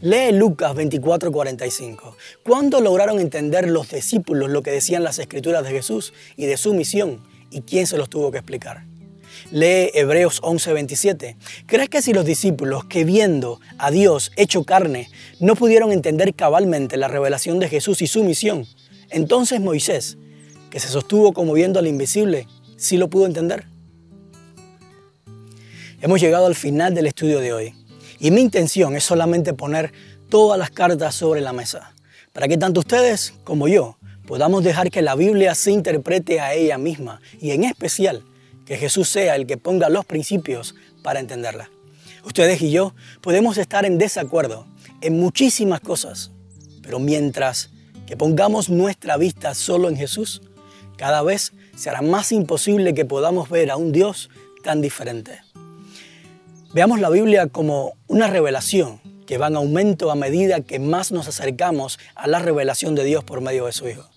Lee 0.00 0.32
Lucas 0.32 0.74
24:45. 0.74 2.16
¿Cuándo 2.42 2.80
lograron 2.80 3.20
entender 3.20 3.68
los 3.68 3.90
discípulos 3.90 4.50
lo 4.50 4.62
que 4.62 4.70
decían 4.70 5.04
las 5.04 5.18
escrituras 5.18 5.62
de 5.62 5.70
Jesús 5.70 6.14
y 6.36 6.46
de 6.46 6.56
su 6.56 6.72
misión? 6.72 7.22
¿Y 7.50 7.62
quién 7.62 7.86
se 7.86 7.98
los 7.98 8.08
tuvo 8.08 8.30
que 8.30 8.38
explicar? 8.38 8.89
Lee 9.52 9.90
Hebreos 9.94 10.40
11:27. 10.42 11.36
¿Crees 11.66 11.88
que 11.88 12.02
si 12.02 12.12
los 12.12 12.24
discípulos 12.24 12.84
que 12.84 13.04
viendo 13.04 13.60
a 13.78 13.90
Dios 13.90 14.30
hecho 14.36 14.62
carne 14.62 15.10
no 15.40 15.56
pudieron 15.56 15.90
entender 15.90 16.34
cabalmente 16.34 16.96
la 16.96 17.08
revelación 17.08 17.58
de 17.58 17.68
Jesús 17.68 18.00
y 18.00 18.06
su 18.06 18.22
misión, 18.22 18.66
entonces 19.10 19.60
Moisés, 19.60 20.18
que 20.70 20.78
se 20.78 20.86
sostuvo 20.86 21.32
como 21.32 21.52
viendo 21.52 21.80
al 21.80 21.88
invisible, 21.88 22.46
sí 22.76 22.96
lo 22.96 23.10
pudo 23.10 23.26
entender? 23.26 23.66
Hemos 26.00 26.20
llegado 26.20 26.46
al 26.46 26.54
final 26.54 26.94
del 26.94 27.08
estudio 27.08 27.40
de 27.40 27.52
hoy. 27.52 27.74
Y 28.20 28.30
mi 28.30 28.42
intención 28.42 28.94
es 28.94 29.02
solamente 29.02 29.52
poner 29.52 29.92
todas 30.28 30.60
las 30.60 30.70
cartas 30.70 31.16
sobre 31.16 31.40
la 31.40 31.52
mesa, 31.52 31.92
para 32.32 32.46
que 32.46 32.56
tanto 32.56 32.80
ustedes 32.80 33.34
como 33.42 33.66
yo 33.66 33.96
podamos 34.28 34.62
dejar 34.62 34.92
que 34.92 35.02
la 35.02 35.16
Biblia 35.16 35.56
se 35.56 35.72
interprete 35.72 36.38
a 36.38 36.54
ella 36.54 36.78
misma 36.78 37.20
y 37.40 37.50
en 37.50 37.64
especial 37.64 38.22
que 38.70 38.76
Jesús 38.76 39.08
sea 39.08 39.34
el 39.34 39.48
que 39.48 39.56
ponga 39.56 39.88
los 39.88 40.04
principios 40.04 40.76
para 41.02 41.18
entenderla. 41.18 41.68
Ustedes 42.24 42.62
y 42.62 42.70
yo 42.70 42.94
podemos 43.20 43.58
estar 43.58 43.84
en 43.84 43.98
desacuerdo 43.98 44.64
en 45.00 45.18
muchísimas 45.18 45.80
cosas, 45.80 46.30
pero 46.80 47.00
mientras 47.00 47.70
que 48.06 48.16
pongamos 48.16 48.68
nuestra 48.68 49.16
vista 49.16 49.54
solo 49.54 49.88
en 49.88 49.96
Jesús, 49.96 50.42
cada 50.96 51.20
vez 51.22 51.52
será 51.74 52.00
más 52.00 52.30
imposible 52.30 52.94
que 52.94 53.04
podamos 53.04 53.50
ver 53.50 53.72
a 53.72 53.76
un 53.76 53.90
Dios 53.90 54.30
tan 54.62 54.80
diferente. 54.80 55.40
Veamos 56.72 57.00
la 57.00 57.10
Biblia 57.10 57.48
como 57.48 57.94
una 58.06 58.28
revelación 58.28 59.00
que 59.26 59.36
va 59.36 59.48
en 59.48 59.56
aumento 59.56 60.12
a 60.12 60.14
medida 60.14 60.60
que 60.60 60.78
más 60.78 61.10
nos 61.10 61.26
acercamos 61.26 61.98
a 62.14 62.28
la 62.28 62.38
revelación 62.38 62.94
de 62.94 63.02
Dios 63.02 63.24
por 63.24 63.40
medio 63.40 63.66
de 63.66 63.72
su 63.72 63.88
Hijo. 63.88 64.08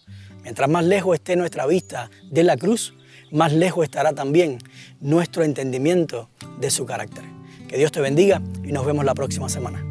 Mientras 0.43 0.69
más 0.69 0.85
lejos 0.85 1.15
esté 1.15 1.35
nuestra 1.37 1.65
vista 1.65 2.11
de 2.29 2.43
la 2.43 2.55
cruz, 2.55 2.93
más 3.33 3.51
lejos 3.51 3.83
estará 3.83 4.13
también 4.13 4.59
nuestro 5.01 5.43
entendimiento 5.43 6.29
de 6.59 6.69
su 6.69 6.85
carácter. 6.85 7.23
Que 7.67 7.77
Dios 7.77 7.91
te 7.91 7.99
bendiga 7.99 8.41
y 8.63 8.71
nos 8.71 8.85
vemos 8.85 9.03
la 9.03 9.15
próxima 9.15 9.49
semana. 9.49 9.83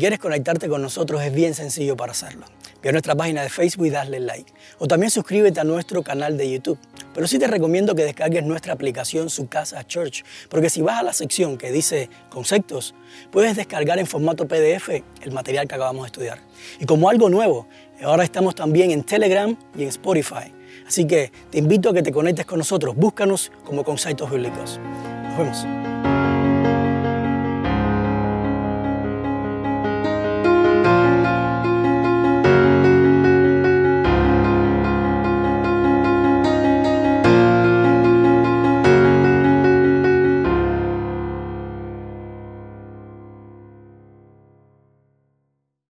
quieres 0.00 0.18
conectarte 0.18 0.68
con 0.68 0.80
nosotros 0.80 1.22
es 1.22 1.32
bien 1.32 1.54
sencillo 1.54 1.94
para 1.94 2.12
hacerlo. 2.12 2.46
Ve 2.82 2.88
a 2.88 2.92
nuestra 2.92 3.14
página 3.14 3.42
de 3.42 3.50
Facebook 3.50 3.86
y 3.86 3.90
dale 3.90 4.18
like. 4.18 4.50
O 4.78 4.88
también 4.88 5.10
suscríbete 5.10 5.60
a 5.60 5.64
nuestro 5.64 6.02
canal 6.02 6.38
de 6.38 6.50
YouTube. 6.50 6.78
Pero 7.14 7.26
sí 7.26 7.38
te 7.38 7.46
recomiendo 7.46 7.94
que 7.94 8.04
descargues 8.04 8.44
nuestra 8.44 8.72
aplicación 8.72 9.30
Su 9.30 9.48
Casa 9.48 9.86
Church, 9.86 10.24
porque 10.48 10.70
si 10.70 10.82
vas 10.82 11.00
a 11.00 11.02
la 11.02 11.12
sección 11.12 11.58
que 11.58 11.72
dice 11.72 12.08
conceptos, 12.28 12.94
puedes 13.30 13.56
descargar 13.56 13.98
en 13.98 14.06
formato 14.06 14.46
PDF 14.46 14.88
el 15.22 15.32
material 15.32 15.66
que 15.66 15.74
acabamos 15.74 16.02
de 16.02 16.06
estudiar. 16.06 16.38
Y 16.78 16.86
como 16.86 17.08
algo 17.08 17.28
nuevo, 17.28 17.66
ahora 18.02 18.24
estamos 18.24 18.54
también 18.54 18.90
en 18.90 19.02
Telegram 19.02 19.56
y 19.76 19.82
en 19.82 19.88
Spotify. 19.88 20.54
Así 20.86 21.06
que 21.06 21.32
te 21.50 21.58
invito 21.58 21.90
a 21.90 21.94
que 21.94 22.02
te 22.02 22.12
conectes 22.12 22.46
con 22.46 22.58
nosotros. 22.58 22.94
Búscanos 22.96 23.50
como 23.64 23.84
conceptos 23.84 24.30
bíblicos. 24.30 24.78
Nos 24.78 25.38
vemos. 25.38 26.39